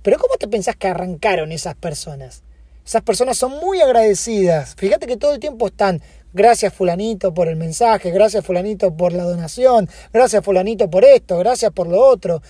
Pero 0.02 0.18
¿cómo 0.18 0.34
te 0.34 0.48
pensás 0.48 0.74
que 0.74 0.88
arrancaron 0.88 1.52
esas 1.52 1.76
personas? 1.76 2.42
Esas 2.84 3.02
personas 3.02 3.38
son 3.38 3.52
muy 3.60 3.80
agradecidas. 3.80 4.74
Fíjate 4.76 5.06
que 5.06 5.16
todo 5.16 5.34
el 5.34 5.40
tiempo 5.40 5.66
están 5.66 6.02
Gracias 6.34 6.72
fulanito 6.72 7.34
por 7.34 7.48
el 7.48 7.56
mensaje, 7.56 8.10
gracias 8.10 8.42
fulanito 8.42 8.96
por 8.96 9.12
la 9.12 9.24
donación, 9.24 9.86
gracias 10.14 10.42
fulanito 10.42 10.88
por 10.88 11.04
esto, 11.04 11.36
gracias 11.36 11.70
por 11.72 11.88
lo 11.88 12.02
otro. 12.02 12.40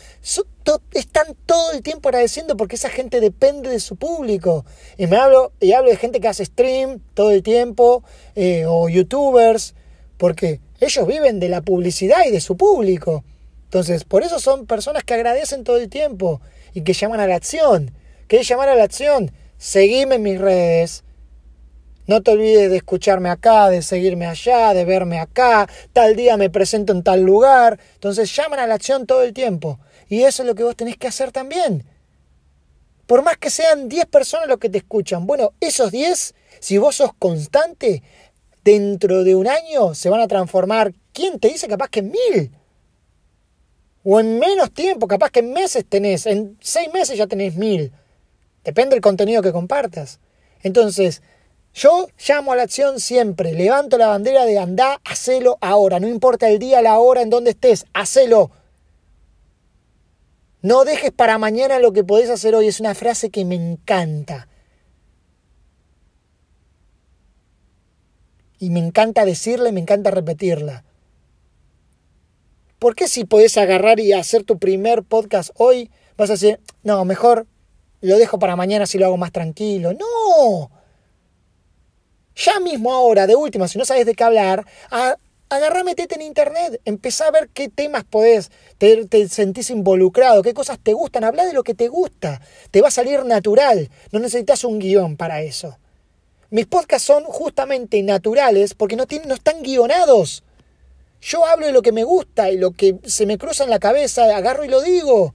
están 0.92 1.27
todo 1.47 1.73
el 1.73 1.83
tiempo 1.83 2.09
agradeciendo 2.09 2.57
porque 2.57 2.77
esa 2.77 2.90
gente 2.90 3.18
depende 3.18 3.68
de 3.68 3.81
su 3.81 3.97
público. 3.97 4.64
Y 4.99 5.09
me 5.09 5.16
hablo, 5.16 5.51
y 5.59 5.73
hablo 5.73 5.90
de 5.90 5.97
gente 5.97 6.21
que 6.21 6.29
hace 6.29 6.45
stream 6.45 7.01
todo 7.14 7.33
el 7.33 7.42
tiempo, 7.42 8.05
eh, 8.37 8.66
o 8.68 8.88
youtubers, 8.88 9.75
porque 10.16 10.61
ellos 10.81 11.05
viven 11.05 11.40
de 11.40 11.49
la 11.49 11.61
publicidad 11.62 12.25
y 12.25 12.31
de 12.31 12.40
su 12.40 12.57
público. 12.57 13.25
Entonces, 13.64 14.05
por 14.05 14.23
eso 14.23 14.38
son 14.38 14.66
personas 14.66 15.03
que 15.03 15.14
agradecen 15.14 15.64
todo 15.64 15.79
el 15.79 15.88
tiempo 15.88 16.40
y 16.73 16.83
que 16.83 16.92
llaman 16.92 17.18
a 17.18 17.27
la 17.27 17.35
acción. 17.35 17.90
¿Qué 18.29 18.45
llamar 18.45 18.68
a 18.68 18.77
la 18.77 18.85
acción? 18.85 19.33
Seguime 19.62 20.16
en 20.16 20.22
mis 20.22 20.40
redes, 20.40 21.05
no 22.09 22.20
te 22.20 22.33
olvides 22.33 22.68
de 22.68 22.79
escucharme 22.79 23.29
acá, 23.29 23.70
de 23.70 23.81
seguirme 23.83 24.27
allá, 24.27 24.75
de 24.75 24.85
verme 24.85 25.20
acá. 25.20 25.68
Tal 25.92 26.16
día 26.16 26.37
me 26.37 26.51
presento 26.51 26.92
en 26.92 27.05
tal 27.05 27.22
lugar. 27.22 27.79
Entonces 27.94 28.35
llaman 28.35 28.59
a 28.59 28.66
la 28.66 28.75
acción 28.75 29.07
todo 29.07 29.22
el 29.22 29.33
tiempo. 29.33 29.79
Y 30.09 30.25
eso 30.25 30.42
es 30.42 30.48
lo 30.48 30.57
que 30.57 30.64
vos 30.64 30.75
tenés 30.75 30.96
que 30.96 31.07
hacer 31.07 31.31
también. 31.31 31.85
Por 33.07 33.22
más 33.22 33.37
que 33.37 33.51
sean 33.51 33.88
10 33.88 34.07
personas 34.07 34.48
los 34.48 34.59
que 34.59 34.68
te 34.68 34.79
escuchan, 34.79 35.29
bueno, 35.29 35.53
esos 35.61 35.92
10, 35.92 36.35
si 36.59 36.79
vos 36.79 36.96
sos 36.96 37.12
constante, 37.16 38.03
dentro 38.64 39.22
de 39.22 39.37
un 39.37 39.46
año 39.46 39.94
se 39.94 40.11
van 40.11 40.22
a 40.22 40.27
transformar, 40.27 40.92
¿quién 41.12 41.38
te 41.38 41.46
dice 41.46 41.68
capaz 41.68 41.88
que 41.88 42.01
en 42.01 42.11
mil? 42.11 42.51
O 44.03 44.18
en 44.18 44.40
menos 44.40 44.72
tiempo, 44.72 45.07
capaz 45.07 45.31
que 45.31 45.38
en 45.38 45.53
meses 45.53 45.85
tenés, 45.88 46.27
en 46.27 46.59
seis 46.61 46.92
meses 46.92 47.16
ya 47.16 47.29
tenés 47.29 47.55
mil. 47.55 47.92
Depende 48.64 48.94
del 48.94 49.03
contenido 49.03 49.42
que 49.42 49.53
compartas. 49.53 50.20
Entonces, 50.62 51.22
yo 51.75 52.09
llamo 52.29 52.53
a 52.53 52.57
la 52.57 52.62
acción 52.64 53.01
siempre, 53.01 53.53
levanto 53.53 53.96
la 53.96 54.09
bandera 54.09 54.44
de 54.44 54.59
andá, 54.59 55.01
hacelo 55.05 55.59
ahora, 55.61 56.01
no 56.01 56.09
importa 56.09 56.48
el 56.48 56.59
día, 56.59 56.83
la 56.83 56.98
hora, 56.98 57.22
en 57.22 57.31
donde 57.31 57.51
estés, 57.51 57.87
hacelo. 57.94 58.51
No 60.61 60.85
dejes 60.85 61.11
para 61.11 61.38
mañana 61.38 61.79
lo 61.79 61.92
que 61.92 62.05
podés 62.05 62.31
hacer 62.31 62.55
hoy, 62.55 62.68
es 62.68 62.79
una 62.79 62.94
frase 62.94 63.31
que 63.31 63.44
me 63.44 63.55
encanta. 63.55 64.48
Y 68.59 68.70
me 68.70 68.79
encanta 68.79 69.25
decirla 69.25 69.70
y 69.70 69.72
me 69.72 69.81
encanta 69.81 70.11
repetirla. 70.12 70.85
¿Por 72.79 72.94
qué 72.94 73.09
si 73.09 73.25
podés 73.25 73.57
agarrar 73.57 73.98
y 73.98 74.12
hacer 74.12 74.44
tu 74.44 74.59
primer 74.59 75.03
podcast 75.03 75.51
hoy, 75.57 75.90
vas 76.16 76.31
a 76.31 76.35
decir, 76.35 76.61
no, 76.83 77.05
mejor 77.05 77.46
lo 78.03 78.19
dejo 78.19 78.38
para 78.38 78.57
mañana 78.57 78.87
si 78.87 78.99
lo 78.99 79.07
hago 79.07 79.17
más 79.17 79.33
tranquilo? 79.33 79.93
No. 79.95 80.71
Ya 82.35 82.61
mismo 82.61 82.93
ahora, 82.93 83.27
de 83.27 83.37
última, 83.37 83.69
si 83.69 83.79
no 83.79 83.85
sabes 83.85 84.07
de 84.07 84.15
qué 84.15 84.25
hablar, 84.25 84.67
agarrá, 85.49 85.85
metete 85.85 86.15
en 86.15 86.23
internet, 86.23 86.81
empezá 86.85 87.27
a 87.27 87.31
ver 87.31 87.51
qué 87.51 87.69
temas 87.69 88.05
podés, 88.05 88.51
te, 88.79 89.07
te, 89.07 89.29
sentís 89.29 89.71
involucrado, 89.71 90.43
qué 90.43 90.55
cosas 90.55 90.79
te 90.83 90.95
gustan, 90.95 91.25
habla 91.25 91.45
de 91.45 91.53
lo 91.53 91.62
que 91.62 91.75
te 91.75 91.88
gusta, 91.88 92.41
te 92.71 92.81
va 92.81 92.88
a 92.88 92.93
salir 92.93 93.25
natural, 93.25 93.91
no 94.12 94.19
necesitas 94.19 94.65
un 94.65 94.79
guion 94.79 95.17
para 95.17 95.43
eso. 95.43 95.79
Mis 96.53 96.67
podcasts 96.67 97.07
son 97.07 97.25
justamente 97.25 98.03
naturales 98.03 98.75
porque 98.75 98.97
no, 98.97 99.07
tienen, 99.07 99.29
no 99.29 99.35
están 99.35 99.62
guionados. 99.62 100.43
Yo 101.23 101.47
hablo 101.47 101.67
de 101.67 101.73
lo 101.73 101.83
que 101.83 101.93
me 101.93 102.05
gusta 102.05 102.51
y 102.51 102.59
lo 102.59 102.73
que 102.73 102.99
se 103.05 103.27
me 103.27 103.38
cruza 103.38 103.65
en 103.65 103.71
la 103.71 103.79
cabeza, 103.79 104.37
agarro 104.37 104.65
y 104.65 104.69
lo 104.69 104.83
digo. 104.83 105.35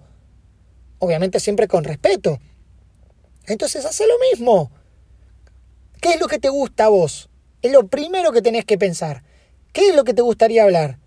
Obviamente 1.00 1.40
siempre 1.40 1.68
con 1.68 1.86
respeto. 1.86 2.40
Entonces 3.48 3.86
hace 3.86 4.06
lo 4.06 4.14
mismo. 4.32 4.72
¿Qué 6.02 6.12
es 6.12 6.20
lo 6.20 6.28
que 6.28 6.38
te 6.38 6.50
gusta 6.50 6.86
a 6.86 6.90
vos? 6.90 7.30
Es 7.62 7.72
lo 7.72 7.88
primero 7.88 8.32
que 8.32 8.42
tenés 8.42 8.66
que 8.66 8.78
pensar. 8.78 9.24
¿Qué 9.74 9.90
es 9.90 9.96
lo 9.96 10.04
que 10.04 10.14
te 10.14 10.22
gustaría 10.22 10.64
hablar? 10.64 11.00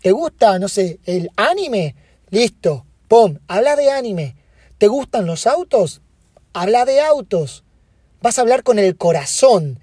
¿Te 0.00 0.10
gusta, 0.12 0.58
no 0.58 0.68
sé, 0.68 0.98
el 1.04 1.30
anime? 1.36 1.94
Listo, 2.30 2.86
pum, 3.08 3.38
habla 3.46 3.76
de 3.76 3.90
anime. 3.90 4.36
¿Te 4.78 4.88
gustan 4.88 5.26
los 5.26 5.46
autos? 5.46 6.00
Habla 6.52 6.84
de 6.84 7.00
autos. 7.00 7.64
Vas 8.20 8.38
a 8.38 8.42
hablar 8.42 8.62
con 8.62 8.78
el 8.78 8.96
corazón. 8.96 9.78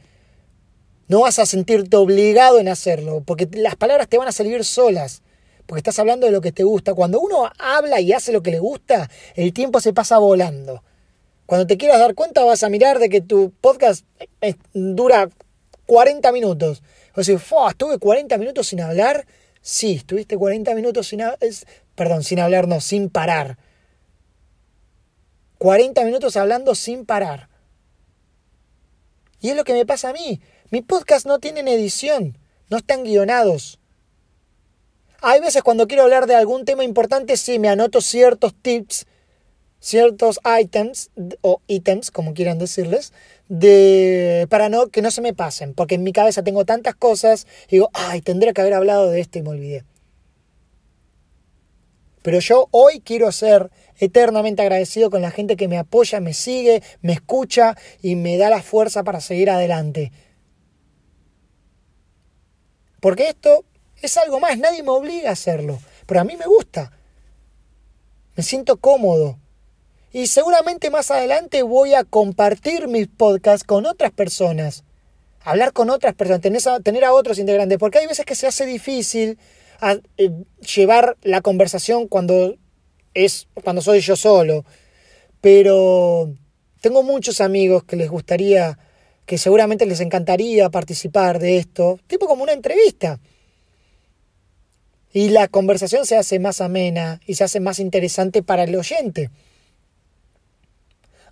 No 1.08 1.22
vas 1.22 1.40
a 1.40 1.46
sentirte 1.46 1.96
obligado 1.96 2.60
en 2.60 2.68
hacerlo, 2.68 3.22
porque 3.26 3.48
las 3.54 3.76
palabras 3.76 4.08
te 4.08 4.18
van 4.18 4.28
a 4.28 4.32
salir 4.32 4.64
solas, 4.64 5.22
porque 5.66 5.80
estás 5.80 6.00
hablando 6.00 6.26
de 6.26 6.32
lo 6.32 6.42
que 6.42 6.52
te 6.52 6.64
gusta. 6.64 6.94
Cuando 6.94 7.20
uno 7.20 7.52
habla 7.60 8.00
y 8.02 8.14
hace 8.14 8.32
lo 8.32 8.42
que 8.42 8.52
le 8.52 8.60
gusta, 8.60 9.10
el 9.36 9.54
tiempo 9.54 9.80
se 9.80 9.94
pasa 9.94 10.18
volando. 10.18 10.84
Cuando 11.46 11.68
te 11.68 11.78
quieras 11.78 12.00
dar 12.00 12.16
cuenta 12.16 12.44
vas 12.44 12.64
a 12.64 12.70
mirar 12.70 13.00
de 13.00 13.10
que 13.10 13.22
tu 13.22 13.52
podcast 13.62 14.06
dura 14.74 15.30
40 15.86 16.32
minutos. 16.32 16.84
O 17.16 17.24
sea, 17.24 17.36
estuve 17.36 18.00
40 18.00 18.38
minutos 18.38 18.68
sin 18.68 18.82
hablar. 18.82 19.28
Sí, 19.62 19.94
estuviste 19.94 20.38
40 20.38 20.74
minutos 20.76 21.08
sin 21.08 21.22
hablar. 21.22 21.40
Perdón, 21.96 22.24
sin 22.24 22.40
hablar, 22.40 22.68
no, 22.68 22.82
sin 22.82 23.10
parar. 23.10 23.58
40 25.58 26.04
minutos 26.06 26.36
hablando 26.36 26.76
sin 26.76 27.06
parar. 27.06 27.50
Y 29.40 29.50
es 29.50 29.56
lo 29.56 29.64
que 29.64 29.74
me 29.74 29.86
pasa 29.86 30.10
a 30.10 30.14
mí. 30.14 30.42
Mi 30.72 30.82
podcast 30.82 31.26
no 31.26 31.40
tienen 31.40 31.68
edición, 31.68 32.38
no 32.70 32.78
están 32.78 33.04
guionados. 33.04 33.80
Hay 35.22 35.40
veces 35.40 35.64
cuando 35.64 35.88
quiero 35.88 36.04
hablar 36.04 36.28
de 36.28 36.36
algún 36.36 36.66
tema 36.66 36.84
importante, 36.84 37.38
sí, 37.38 37.60
me 37.60 37.70
anoto 37.70 38.02
ciertos 38.02 38.54
tips 38.62 39.06
ciertos 39.84 40.40
items 40.62 41.12
o 41.42 41.62
ítems, 41.68 42.10
como 42.10 42.34
quieran 42.34 42.58
decirles, 42.58 43.12
de, 43.50 44.48
para 44.50 44.70
no, 44.70 44.88
que 44.88 45.02
no 45.02 45.12
se 45.12 45.20
me 45.20 45.34
pasen, 45.34 45.74
porque 45.74 45.96
en 45.96 46.04
mi 46.04 46.14
cabeza 46.14 46.42
tengo 46.42 46.64
tantas 46.64 46.96
cosas 46.96 47.48
y 47.68 47.76
digo, 47.76 47.90
ay, 47.94 48.22
tendría 48.22 48.54
que 48.54 48.62
haber 48.62 48.76
hablado 48.76 49.10
de 49.10 49.20
esto 49.20 49.40
y 49.40 49.42
me 49.42 49.50
olvidé. 49.50 49.84
Pero 52.22 52.40
yo 52.40 52.70
hoy 52.72 53.02
quiero 53.02 53.30
ser 53.34 53.70
eternamente 54.00 54.62
agradecido 54.62 55.10
con 55.10 55.22
la 55.22 55.32
gente 55.32 55.58
que 55.58 55.68
me 55.68 55.78
apoya, 55.78 56.22
me 56.22 56.34
sigue, 56.34 56.82
me 57.02 57.12
escucha 57.12 57.76
y 58.02 58.16
me 58.16 58.38
da 58.38 58.50
la 58.50 58.62
fuerza 58.62 59.04
para 59.04 59.20
seguir 59.20 59.50
adelante. 59.50 60.14
Porque 63.02 63.28
esto 63.28 63.66
es 64.02 64.16
algo 64.16 64.40
más, 64.40 64.58
nadie 64.58 64.82
me 64.82 64.92
obliga 64.92 65.30
a 65.30 65.34
hacerlo, 65.34 65.78
pero 66.06 66.22
a 66.22 66.24
mí 66.24 66.38
me 66.38 66.46
gusta. 66.46 66.98
Me 68.38 68.44
siento 68.44 68.78
cómodo, 68.78 69.38
y 70.14 70.28
seguramente 70.28 70.92
más 70.92 71.10
adelante 71.10 71.64
voy 71.64 71.96
a 71.96 72.04
compartir 72.04 72.88
mis 72.88 73.08
podcasts 73.08 73.66
con 73.66 73.88
otras 73.88 74.12
personas. 74.12 74.84
Hablar 75.42 75.74
con 75.74 75.90
otras 75.90 76.14
personas, 76.14 76.42
tener 76.84 77.04
a, 77.04 77.14
otros 77.14 77.40
integrantes. 77.40 77.80
Porque 77.80 77.98
hay 77.98 78.06
veces 78.06 78.24
que 78.24 78.36
se 78.36 78.46
hace 78.46 78.68
difícil 78.68 79.40
eh, 80.18 80.32
llevar 80.76 81.18
la 81.24 81.42
conversación 81.42 82.08
cuando, 82.08 82.56
es, 83.16 83.48
cuando 83.64 83.82
soy 83.82 84.02
yo 84.02 84.16
solo. 84.16 84.66
Pero 85.42 86.32
tengo 86.80 87.02
muchos 87.02 87.42
amigos 87.42 87.84
que 87.84 87.96
les 87.96 88.10
gustaría, 88.12 88.78
que 89.26 89.40
seguramente 89.40 89.88
les 89.88 90.00
encantaría 90.00 90.70
participar 90.70 91.40
de 91.40 91.58
esto. 91.58 92.00
Tipo 92.06 92.28
como 92.28 92.44
una 92.44 92.54
entrevista. 92.54 93.20
Y 95.12 95.30
la 95.30 95.48
conversación 95.48 96.06
se 96.06 96.18
hace 96.18 96.38
más 96.38 96.62
amena 96.62 97.20
y 97.26 97.34
se 97.34 97.44
hace 97.44 97.60
más 97.60 97.80
interesante 97.80 98.44
para 98.44 98.64
el 98.66 98.76
oyente. 98.76 99.32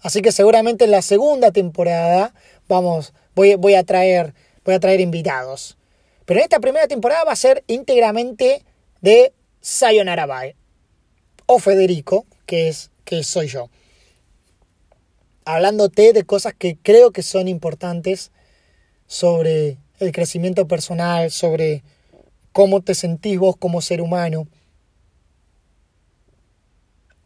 Así 0.01 0.21
que 0.21 0.31
seguramente 0.31 0.85
en 0.85 0.91
la 0.91 1.01
segunda 1.01 1.51
temporada 1.51 2.33
vamos, 2.67 3.13
voy, 3.35 3.55
voy, 3.55 3.75
a 3.75 3.83
traer, 3.83 4.33
voy 4.65 4.73
a 4.73 4.79
traer 4.79 4.99
invitados. 4.99 5.77
Pero 6.25 6.39
en 6.39 6.45
esta 6.45 6.59
primera 6.59 6.87
temporada 6.87 7.23
va 7.23 7.33
a 7.33 7.35
ser 7.35 7.63
íntegramente 7.67 8.63
de 9.01 9.33
Sayonara 9.61 10.25
Bye. 10.25 10.55
O 11.45 11.59
Federico, 11.59 12.25
que 12.45 12.69
es 12.69 12.89
que 13.05 13.23
soy 13.23 13.47
yo. 13.47 13.69
Hablándote 15.45 16.13
de 16.13 16.23
cosas 16.23 16.53
que 16.53 16.77
creo 16.81 17.11
que 17.11 17.23
son 17.23 17.47
importantes 17.47 18.31
sobre 19.07 19.77
el 19.99 20.11
crecimiento 20.11 20.67
personal, 20.67 21.29
sobre 21.29 21.83
cómo 22.53 22.81
te 22.81 22.95
sentís 22.95 23.37
vos 23.37 23.55
como 23.57 23.81
ser 23.81 24.01
humano. 24.01 24.47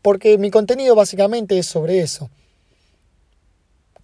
Porque 0.01 0.37
mi 0.37 0.49
contenido 0.51 0.95
básicamente 0.95 1.57
es 1.57 1.67
sobre 1.67 1.99
eso 1.99 2.29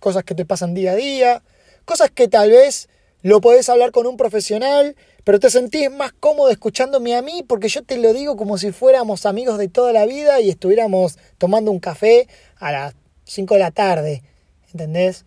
cosas 0.02 0.26
que 0.26 0.36
te 0.36 0.44
pasan 0.44 0.74
día 0.74 0.92
a 0.92 0.96
día, 0.96 1.44
cosas 1.86 2.12
que 2.12 2.28
tal 2.28 2.50
vez 2.50 2.90
lo 3.22 3.40
podés 3.40 3.70
hablar 3.70 3.92
con 3.92 4.08
un 4.08 4.18
profesional, 4.18 4.98
pero 5.24 5.40
te 5.40 5.50
sentís 5.50 5.92
más 5.92 6.12
cómodo 6.12 6.50
escuchándome 6.50 7.16
a 7.16 7.22
mí 7.22 7.46
porque 7.48 7.70
yo 7.70 7.84
te 7.84 7.98
lo 7.98 8.12
digo 8.12 8.36
como 8.36 8.58
si 8.58 8.72
fuéramos 8.72 9.26
amigos 9.26 9.58
de 9.60 9.70
toda 9.70 9.94
la 9.94 10.06
vida 10.06 10.42
y 10.42 10.50
estuviéramos 10.50 11.18
tomando 11.38 11.72
un 11.72 11.80
café 11.80 12.28
a 12.58 12.72
las 12.72 12.96
5 13.26 13.54
de 13.54 13.60
la 13.60 13.72
tarde, 13.72 14.24
¿entendés? 14.72 15.26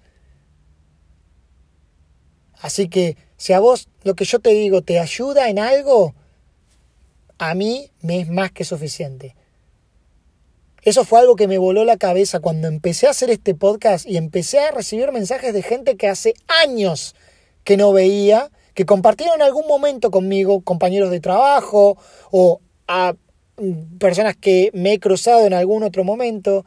Así 2.60 2.88
que 2.88 3.16
si 3.36 3.52
a 3.52 3.60
vos 3.60 3.88
lo 4.02 4.14
que 4.14 4.24
yo 4.24 4.40
te 4.40 4.50
digo 4.50 4.82
te 4.82 4.98
ayuda 4.98 5.48
en 5.48 5.60
algo, 5.60 6.14
a 7.38 7.54
mí 7.54 7.90
me 8.00 8.20
es 8.20 8.28
más 8.28 8.50
que 8.50 8.64
suficiente. 8.64 9.36
Eso 10.84 11.06
fue 11.06 11.18
algo 11.18 11.34
que 11.34 11.48
me 11.48 11.56
voló 11.56 11.86
la 11.86 11.96
cabeza 11.96 12.40
cuando 12.40 12.68
empecé 12.68 13.06
a 13.06 13.10
hacer 13.10 13.30
este 13.30 13.54
podcast 13.54 14.06
y 14.06 14.18
empecé 14.18 14.58
a 14.58 14.70
recibir 14.70 15.12
mensajes 15.12 15.54
de 15.54 15.62
gente 15.62 15.96
que 15.96 16.08
hace 16.08 16.34
años 16.62 17.14
que 17.64 17.78
no 17.78 17.90
veía, 17.94 18.50
que 18.74 18.84
compartieron 18.84 19.40
algún 19.40 19.66
momento 19.66 20.10
conmigo, 20.10 20.60
compañeros 20.60 21.10
de 21.10 21.20
trabajo 21.20 21.96
o 22.30 22.60
a 22.86 23.14
mm, 23.56 23.96
personas 23.96 24.36
que 24.36 24.70
me 24.74 24.92
he 24.92 25.00
cruzado 25.00 25.46
en 25.46 25.54
algún 25.54 25.84
otro 25.84 26.04
momento 26.04 26.66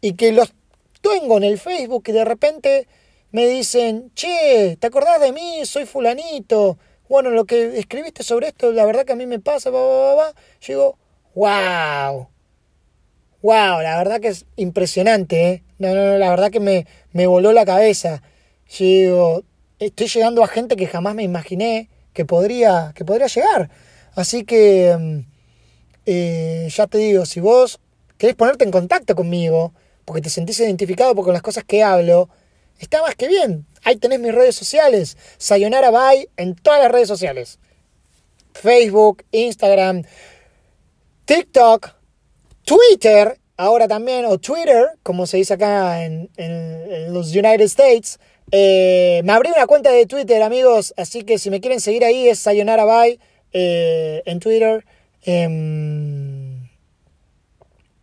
y 0.00 0.12
que 0.12 0.30
los 0.30 0.52
tengo 1.00 1.36
en 1.36 1.42
el 1.42 1.58
Facebook 1.58 2.04
y 2.06 2.12
de 2.12 2.24
repente 2.24 2.86
me 3.32 3.48
dicen, 3.48 4.12
che, 4.14 4.76
¿te 4.78 4.86
acordás 4.86 5.20
de 5.20 5.32
mí? 5.32 5.62
Soy 5.64 5.86
fulanito. 5.86 6.78
Bueno, 7.08 7.30
lo 7.30 7.46
que 7.46 7.80
escribiste 7.80 8.22
sobre 8.22 8.46
esto, 8.48 8.70
la 8.70 8.86
verdad 8.86 9.04
que 9.04 9.12
a 9.12 9.16
mí 9.16 9.26
me 9.26 9.40
pasa, 9.40 9.70
va, 9.70 9.80
va, 9.80 10.14
va. 10.14 10.34
Yo 10.60 10.68
digo, 10.68 10.98
wow. 11.34 12.28
Wow, 13.42 13.80
la 13.80 13.96
verdad 13.96 14.20
que 14.20 14.28
es 14.28 14.44
impresionante, 14.56 15.50
¿eh? 15.50 15.62
No, 15.78 15.94
no, 15.94 16.04
no, 16.04 16.18
la 16.18 16.28
verdad 16.28 16.50
que 16.50 16.60
me, 16.60 16.86
me 17.12 17.26
voló 17.26 17.52
la 17.52 17.64
cabeza. 17.64 18.22
Yo 18.68 18.84
digo, 18.84 19.44
estoy 19.78 20.08
llegando 20.08 20.44
a 20.44 20.46
gente 20.46 20.76
que 20.76 20.86
jamás 20.86 21.14
me 21.14 21.22
imaginé 21.22 21.88
que 22.12 22.24
podría, 22.24 22.92
que 22.94 23.04
podría 23.04 23.28
llegar. 23.28 23.70
Así 24.14 24.44
que, 24.44 24.96
mm, 24.98 25.18
eh, 26.06 26.68
ya 26.70 26.86
te 26.86 26.98
digo, 26.98 27.24
si 27.24 27.40
vos 27.40 27.80
querés 28.18 28.36
ponerte 28.36 28.64
en 28.64 28.70
contacto 28.70 29.14
conmigo, 29.14 29.72
porque 30.04 30.20
te 30.20 30.30
sentís 30.30 30.60
identificado 30.60 31.14
con 31.14 31.32
las 31.32 31.42
cosas 31.42 31.64
que 31.64 31.82
hablo, 31.82 32.28
está 32.78 33.00
más 33.02 33.14
que 33.14 33.28
bien. 33.28 33.66
Ahí 33.84 33.96
tenés 33.96 34.20
mis 34.20 34.34
redes 34.34 34.54
sociales. 34.54 35.16
Sayonara 35.38 35.90
Bye 35.90 36.28
en 36.36 36.54
todas 36.54 36.82
las 36.82 36.92
redes 36.92 37.08
sociales. 37.08 37.58
Facebook, 38.52 39.24
Instagram, 39.30 40.02
TikTok, 41.24 41.99
Twitter, 42.64 43.38
ahora 43.56 43.88
también, 43.88 44.24
o 44.24 44.38
Twitter, 44.38 44.90
como 45.02 45.26
se 45.26 45.36
dice 45.36 45.54
acá 45.54 46.04
en, 46.04 46.30
los 47.12 47.34
United 47.34 47.60
States. 47.62 48.18
Eh, 48.52 49.20
me 49.24 49.32
abrí 49.32 49.50
una 49.50 49.66
cuenta 49.66 49.90
de 49.90 50.06
Twitter, 50.06 50.42
amigos, 50.42 50.94
así 50.96 51.22
que 51.22 51.38
si 51.38 51.50
me 51.50 51.60
quieren 51.60 51.80
seguir 51.80 52.04
ahí 52.04 52.28
es 52.28 52.38
Sayonara 52.40 52.84
Bye 52.84 53.18
eh, 53.52 54.22
en 54.24 54.40
Twitter. 54.40 54.84
Em, 55.22 56.68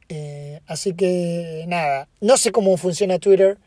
eh, 0.10 0.62
así 0.68 0.94
que 0.94 1.66
nada, 1.68 2.08
no 2.22 2.38
sé 2.38 2.52
cómo 2.52 2.78
funciona 2.78 3.20
Twitter. 3.20 3.58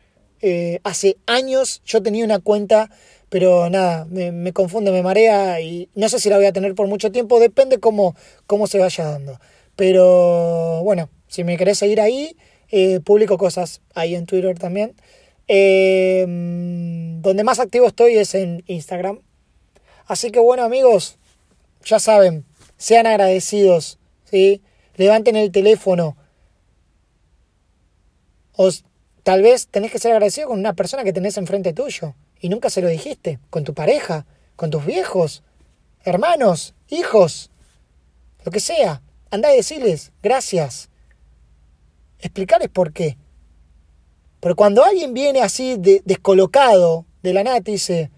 Hace 0.84 1.18
años 1.26 1.82
yo 1.84 2.02
tenía 2.02 2.24
una 2.24 2.38
cuenta, 2.38 2.88
pero 3.28 3.68
nada, 3.68 4.06
me, 4.06 4.52
confunde, 4.52 4.90
me 4.90 5.02
marea 5.02 5.60
y 5.60 5.88
no 5.94 6.08
sé 6.08 6.18
si 6.18 6.30
la 6.30 6.36
voy 6.36 6.46
a 6.46 6.52
tener 6.52 6.74
por 6.74 6.86
mucho 6.88 7.12
tiempo, 7.12 7.38
depende 7.40 7.78
cómo, 7.78 8.16
cómo 8.46 8.66
se 8.66 8.78
vaya 8.78 9.04
dando. 9.04 9.38
Pero 9.80 10.82
bueno, 10.84 11.08
si 11.26 11.42
me 11.42 11.56
querés 11.56 11.78
seguir 11.78 12.02
ahí, 12.02 12.36
eh, 12.70 13.00
publico 13.00 13.38
cosas 13.38 13.80
ahí 13.94 14.14
en 14.14 14.26
Twitter 14.26 14.58
también. 14.58 14.94
donde 17.22 17.44
más 17.44 17.60
activo 17.60 17.86
estoy 17.86 18.18
es 18.18 18.34
en 18.34 18.62
Instagram. 18.66 19.20
Así 20.04 20.30
que 20.32 20.38
bueno 20.38 20.64
amigos, 20.64 21.16
ya 21.82 21.98
saben, 21.98 22.44
sean 22.76 23.06
agradecidos, 23.06 23.98
¿sí? 24.30 24.60
levanten 24.96 25.34
el 25.34 25.50
teléfono, 25.50 26.14
o 28.52 28.68
tal 29.22 29.40
vez 29.40 29.66
tenés 29.68 29.92
que 29.92 29.98
ser 29.98 30.12
agradecido 30.12 30.48
con 30.48 30.58
una 30.58 30.74
persona 30.74 31.04
que 31.04 31.14
tenés 31.14 31.38
enfrente 31.38 31.72
tuyo 31.72 32.14
y 32.38 32.50
nunca 32.50 32.68
se 32.68 32.82
lo 32.82 32.88
dijiste, 32.88 33.38
con 33.48 33.64
tu 33.64 33.72
pareja, 33.72 34.26
con 34.56 34.68
tus 34.68 34.84
viejos, 34.84 35.42
hermanos, 36.04 36.74
hijos, 36.90 37.50
lo 38.44 38.52
que 38.52 38.60
sea. 38.60 39.00
Andá 39.30 39.52
y 39.52 39.56
decirles 39.56 40.12
gracias. 40.22 40.88
Explicarles 42.18 42.68
por 42.68 42.92
qué. 42.92 43.16
Pero 44.40 44.56
cuando 44.56 44.84
alguien 44.84 45.14
viene 45.14 45.42
así 45.42 45.76
de, 45.78 46.02
descolocado 46.04 47.04
de 47.22 47.34
la 47.34 47.44
nada 47.44 47.58
y 47.58 47.62
dice, 47.62 48.10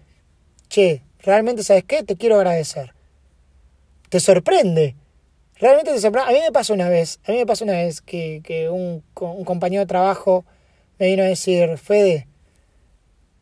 che, 0.69 1.03
realmente 1.19 1.63
sabes 1.63 1.83
qué, 1.83 2.03
te 2.03 2.15
quiero 2.15 2.35
agradecer. 2.35 2.93
Te 4.09 4.19
sorprende. 4.19 4.95
Realmente 5.55 5.91
A 5.91 6.31
mí 6.31 6.39
me 6.39 6.51
pasó 6.51 6.73
una 6.73 6.89
vez, 6.89 7.19
a 7.25 7.31
mí 7.31 7.37
me 7.37 7.45
pasó 7.45 7.63
una 7.63 7.73
vez 7.73 8.01
que, 8.01 8.69
un, 8.69 9.03
compañero 9.13 9.81
de 9.81 9.87
trabajo 9.87 10.45
me 10.97 11.07
vino 11.07 11.23
a 11.23 11.27
decir, 11.27 11.77
Fede, 11.77 12.27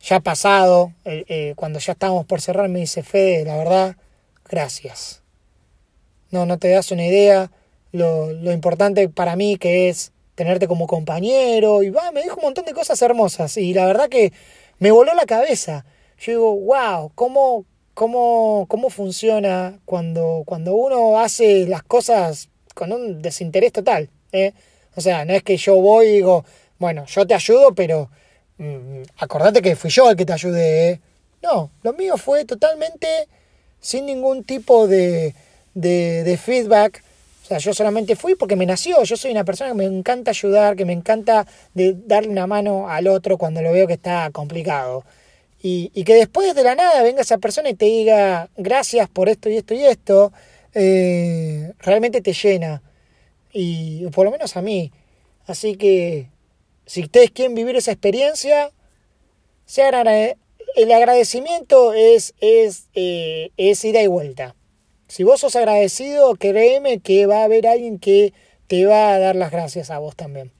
ya 0.01 0.19
pasado, 0.19 0.93
eh, 1.05 1.23
eh, 1.27 1.53
cuando 1.55 1.79
ya 1.79 1.93
estábamos 1.93 2.25
por 2.25 2.41
cerrar, 2.41 2.69
me 2.69 2.79
dice, 2.79 3.01
Fede, 3.03 3.45
la 3.45 3.57
verdad, 3.57 3.95
gracias. 4.47 5.23
No, 6.31 6.45
no 6.45 6.57
te 6.57 6.69
das 6.69 6.91
una 6.91 7.05
idea 7.05 7.51
lo, 7.91 8.51
importante 8.51 9.10
para 9.10 9.36
mí 9.36 9.58
que 9.58 9.89
es 9.89 10.12
tenerte 10.36 10.67
como 10.67 10.88
compañero. 10.88 11.84
Y 11.84 11.89
va, 11.89 12.12
me 12.12 12.23
dijo 12.23 12.38
un 12.38 12.43
montón 12.43 12.65
de 12.65 12.73
cosas 12.73 13.01
hermosas. 13.01 13.58
Y 13.58 13.73
la 13.73 13.86
verdad 13.86 14.10
que 14.10 14.34
me 14.80 14.91
voló 14.91 15.13
la 15.13 15.25
cabeza. 15.25 15.86
Yo 16.19 16.32
digo, 16.32 16.56
wow, 16.56 17.12
¿cómo, 17.15 17.65
cómo, 17.93 18.65
cómo 18.67 18.89
funciona 18.89 19.80
cuando, 19.86 20.43
cuando 20.45 20.73
uno 20.73 21.19
hace 21.19 21.67
las 21.67 21.84
cosas 21.84 22.49
con 22.73 22.91
un 22.91 23.21
desinterés 23.21 23.71
total. 23.71 24.10
¿eh? 24.32 24.54
O 24.95 25.01
sea, 25.01 25.25
no 25.25 25.34
es 25.34 25.43
que 25.43 25.58
yo 25.58 25.75
voy 25.75 26.08
y 26.08 26.12
digo, 26.13 26.45
bueno, 26.80 27.06
yo 27.06 27.25
te 27.27 27.34
ayudo, 27.34 27.73
pero 27.75 28.10
mm, 28.58 29.04
acordate 29.17 29.62
que 29.62 29.75
fui 29.75 29.89
yo 29.89 30.10
el 30.10 30.15
que 30.15 30.25
te 30.25 30.34
ayudé. 30.34 30.89
¿eh? 30.89 31.01
No, 31.43 31.71
lo 31.84 31.93
mío 31.93 32.17
fue 32.17 32.45
totalmente 32.45 33.27
sin 33.80 34.06
ningún 34.06 34.43
tipo 34.43 34.88
de, 34.88 35.36
de 35.73 36.39
feedback. 36.43 37.04
O 37.43 37.45
sea, 37.45 37.58
yo 37.58 37.73
solamente 37.73 38.15
fui 38.15 38.36
porque 38.36 38.56
me 38.56 38.65
nació. 38.65 39.04
Yo 39.04 39.17
soy 39.17 39.32
una 39.32 39.43
persona 39.43 39.71
que 39.71 39.77
me 39.77 39.86
encanta 39.86 40.32
ayudar, 40.32 40.75
que 40.75 40.86
me 40.86 40.93
encanta 40.93 41.47
de 41.73 41.95
darle 42.06 42.30
una 42.30 42.47
mano 42.47 42.89
al 42.89 43.08
otro 43.08 43.38
cuando 43.38 43.62
lo 43.62 43.71
veo 43.71 43.88
que 43.88 43.93
está 43.93 44.30
complicado. 44.32 45.04
Y, 45.63 45.89
que 46.04 46.15
después 46.15 46.56
de 46.56 46.63
la 46.63 46.73
nada 46.75 47.04
venga 47.04 47.21
esa 47.21 47.38
persona 47.38 47.69
y 47.69 47.75
te 47.75 47.86
diga 47.86 48.49
gracias 48.58 49.08
por 49.10 49.30
esto 49.30 49.47
y 49.49 49.58
esto 49.58 49.75
y 49.75 49.84
esto, 49.84 50.34
eh, 50.73 51.73
realmente 51.80 52.21
te 52.21 52.34
llena. 52.34 52.82
Y 53.54 54.08
por 54.08 54.25
lo 54.25 54.32
menos 54.32 54.58
a 54.58 54.62
mí. 54.62 54.91
Así 55.45 55.75
que 55.75 56.30
si 56.86 57.01
ustedes 57.04 57.32
quieren 57.32 57.56
vivir 57.56 57.75
esa 57.75 57.91
experiencia, 57.91 58.71
el 60.75 60.91
agradecimiento 60.91 61.93
es, 61.93 62.34
es, 62.39 62.88
eh, 62.95 63.51
es 63.58 63.86
ida 63.86 64.01
y 64.01 64.08
vuelta. 64.08 64.56
Si 65.12 65.24
vos 65.24 65.41
sos 65.41 65.58
agradecido, 65.58 66.36
créeme 66.36 67.00
que 67.00 67.26
va 67.26 67.41
a 67.41 67.43
haber 67.43 67.67
alguien 67.67 68.00
que 68.00 68.34
te 68.67 68.86
va 68.86 69.13
a 69.13 69.19
dar 69.19 69.36
las 69.36 69.52
gracias 69.52 69.89
a 69.89 70.00
vos 70.00 70.15
también. 70.15 70.54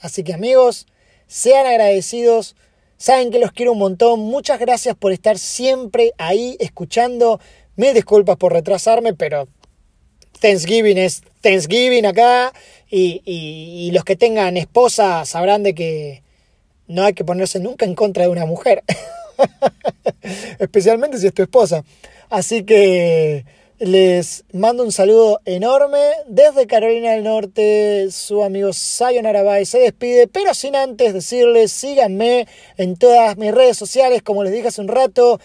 Así 0.00 0.24
que 0.24 0.32
amigos, 0.32 0.86
sean 1.26 1.66
agradecidos 1.66 2.56
Saben 2.98 3.30
que 3.30 3.38
los 3.38 3.52
quiero 3.52 3.72
un 3.72 3.78
montón. 3.78 4.20
Muchas 4.20 4.58
gracias 4.58 4.96
por 4.96 5.12
estar 5.12 5.38
siempre 5.38 6.12
ahí 6.16 6.56
escuchando. 6.60 7.38
Me 7.76 7.92
disculpas 7.92 8.38
por 8.38 8.54
retrasarme, 8.54 9.12
pero 9.12 9.48
Thanksgiving 10.40 10.96
es 10.96 11.22
Thanksgiving 11.42 12.06
acá. 12.06 12.54
Y, 12.90 13.90
los 13.92 14.04
que 14.04 14.16
tengan 14.16 14.56
esposa 14.56 15.26
sabrán 15.26 15.62
de 15.62 15.74
que 15.74 16.22
no 16.86 17.04
hay 17.04 17.12
que 17.12 17.24
ponerse 17.24 17.60
nunca 17.60 17.84
en 17.84 17.94
contra 17.94 18.22
de 18.22 18.30
una 18.30 18.46
mujer. 18.46 18.82
Especialmente 20.58 21.18
si 21.18 21.26
es 21.26 21.34
tu 21.34 21.42
esposa. 21.42 21.84
Así 22.28 22.64
que 22.64 23.44
les 23.78 24.44
mando 24.52 24.82
un 24.84 24.90
saludo 24.90 25.40
enorme 25.44 25.98
desde 26.26 26.66
Carolina 26.66 27.12
del 27.12 27.24
Norte. 27.24 28.08
Su 28.10 28.42
amigo 28.42 28.72
Zion 28.72 29.26
Arabay 29.26 29.66
se 29.66 29.78
despide, 29.78 30.26
pero 30.26 30.54
sin 30.54 30.74
antes 30.74 31.12
decirles, 31.12 31.72
síganme 31.72 32.48
en 32.78 32.96
todas 32.96 33.36
mis 33.36 33.52
redes 33.52 33.76
sociales, 33.76 34.22
como 34.22 34.44
les 34.44 34.52
dije 34.52 34.68
hace 34.68 34.80
un 34.80 34.88
rato. 34.88 35.38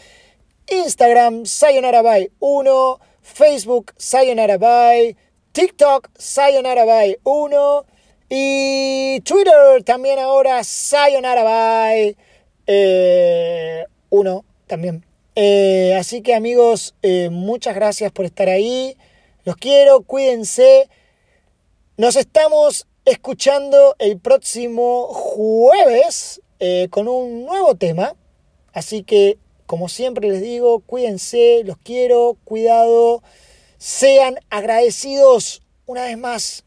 Instagram, 0.68 1.44
Arabay 1.86 2.32
1, 2.40 3.00
Facebook, 3.22 3.94
Zion 4.00 4.40
Arabay, 4.40 5.18
TikTok, 5.52 6.10
Zion 6.18 6.66
Arabay 6.66 7.18
1 7.24 7.86
y 8.30 9.20
Twitter 9.22 9.84
también 9.84 10.20
ahora, 10.20 10.64
Zion 10.64 11.26
Arabay 11.26 12.16
1 12.16 12.16
eh, 12.68 13.86
también. 14.68 15.11
Eh, 15.36 15.96
así 15.98 16.22
que 16.22 16.34
amigos, 16.34 16.94
eh, 17.02 17.30
muchas 17.30 17.76
gracias 17.76 18.12
por 18.12 18.26
estar 18.26 18.50
ahí. 18.50 18.98
Los 19.46 19.56
quiero, 19.56 20.02
cuídense. 20.02 20.90
Nos 21.98 22.16
estamos 22.16 22.88
escuchando 23.06 23.96
el 24.00 24.20
próximo 24.20 25.08
jueves 25.08 26.42
eh, 26.60 26.88
con 26.90 27.08
un 27.08 27.46
nuevo 27.46 27.76
tema. 27.76 28.16
Así 28.74 29.04
que, 29.04 29.38
como 29.66 29.90
siempre 29.90 30.28
les 30.28 30.42
digo, 30.42 30.80
cuídense, 30.82 31.64
los 31.66 31.78
quiero, 31.78 32.38
cuidado, 32.44 33.24
sean 33.78 34.36
agradecidos 34.50 35.62
una 35.86 36.06
vez 36.06 36.18
más. 36.18 36.64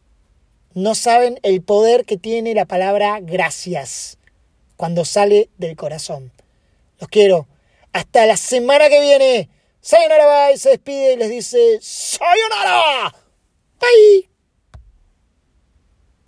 No 0.75 0.95
saben 0.95 1.39
el 1.43 1.63
poder 1.63 2.05
que 2.05 2.17
tiene 2.17 2.55
la 2.55 2.65
palabra 2.65 3.21
gracias 3.21 4.19
cuando 4.77 5.05
sale 5.05 5.49
del 5.59 5.77
corazón. 5.77 6.33
Los 6.99 7.09
quiero. 7.09 7.47
Hasta 7.95 8.27
la 8.27 8.37
semana 8.37 8.89
que 8.89 9.01
viene. 9.01 9.49
Sayonara 9.81 10.27
Bye 10.51 10.59
se 10.59 10.71
despide 10.71 11.13
y 11.13 11.17
les 11.17 11.31
dice 11.31 11.79
Sayonara. 11.81 13.15
Bye. 13.79 14.34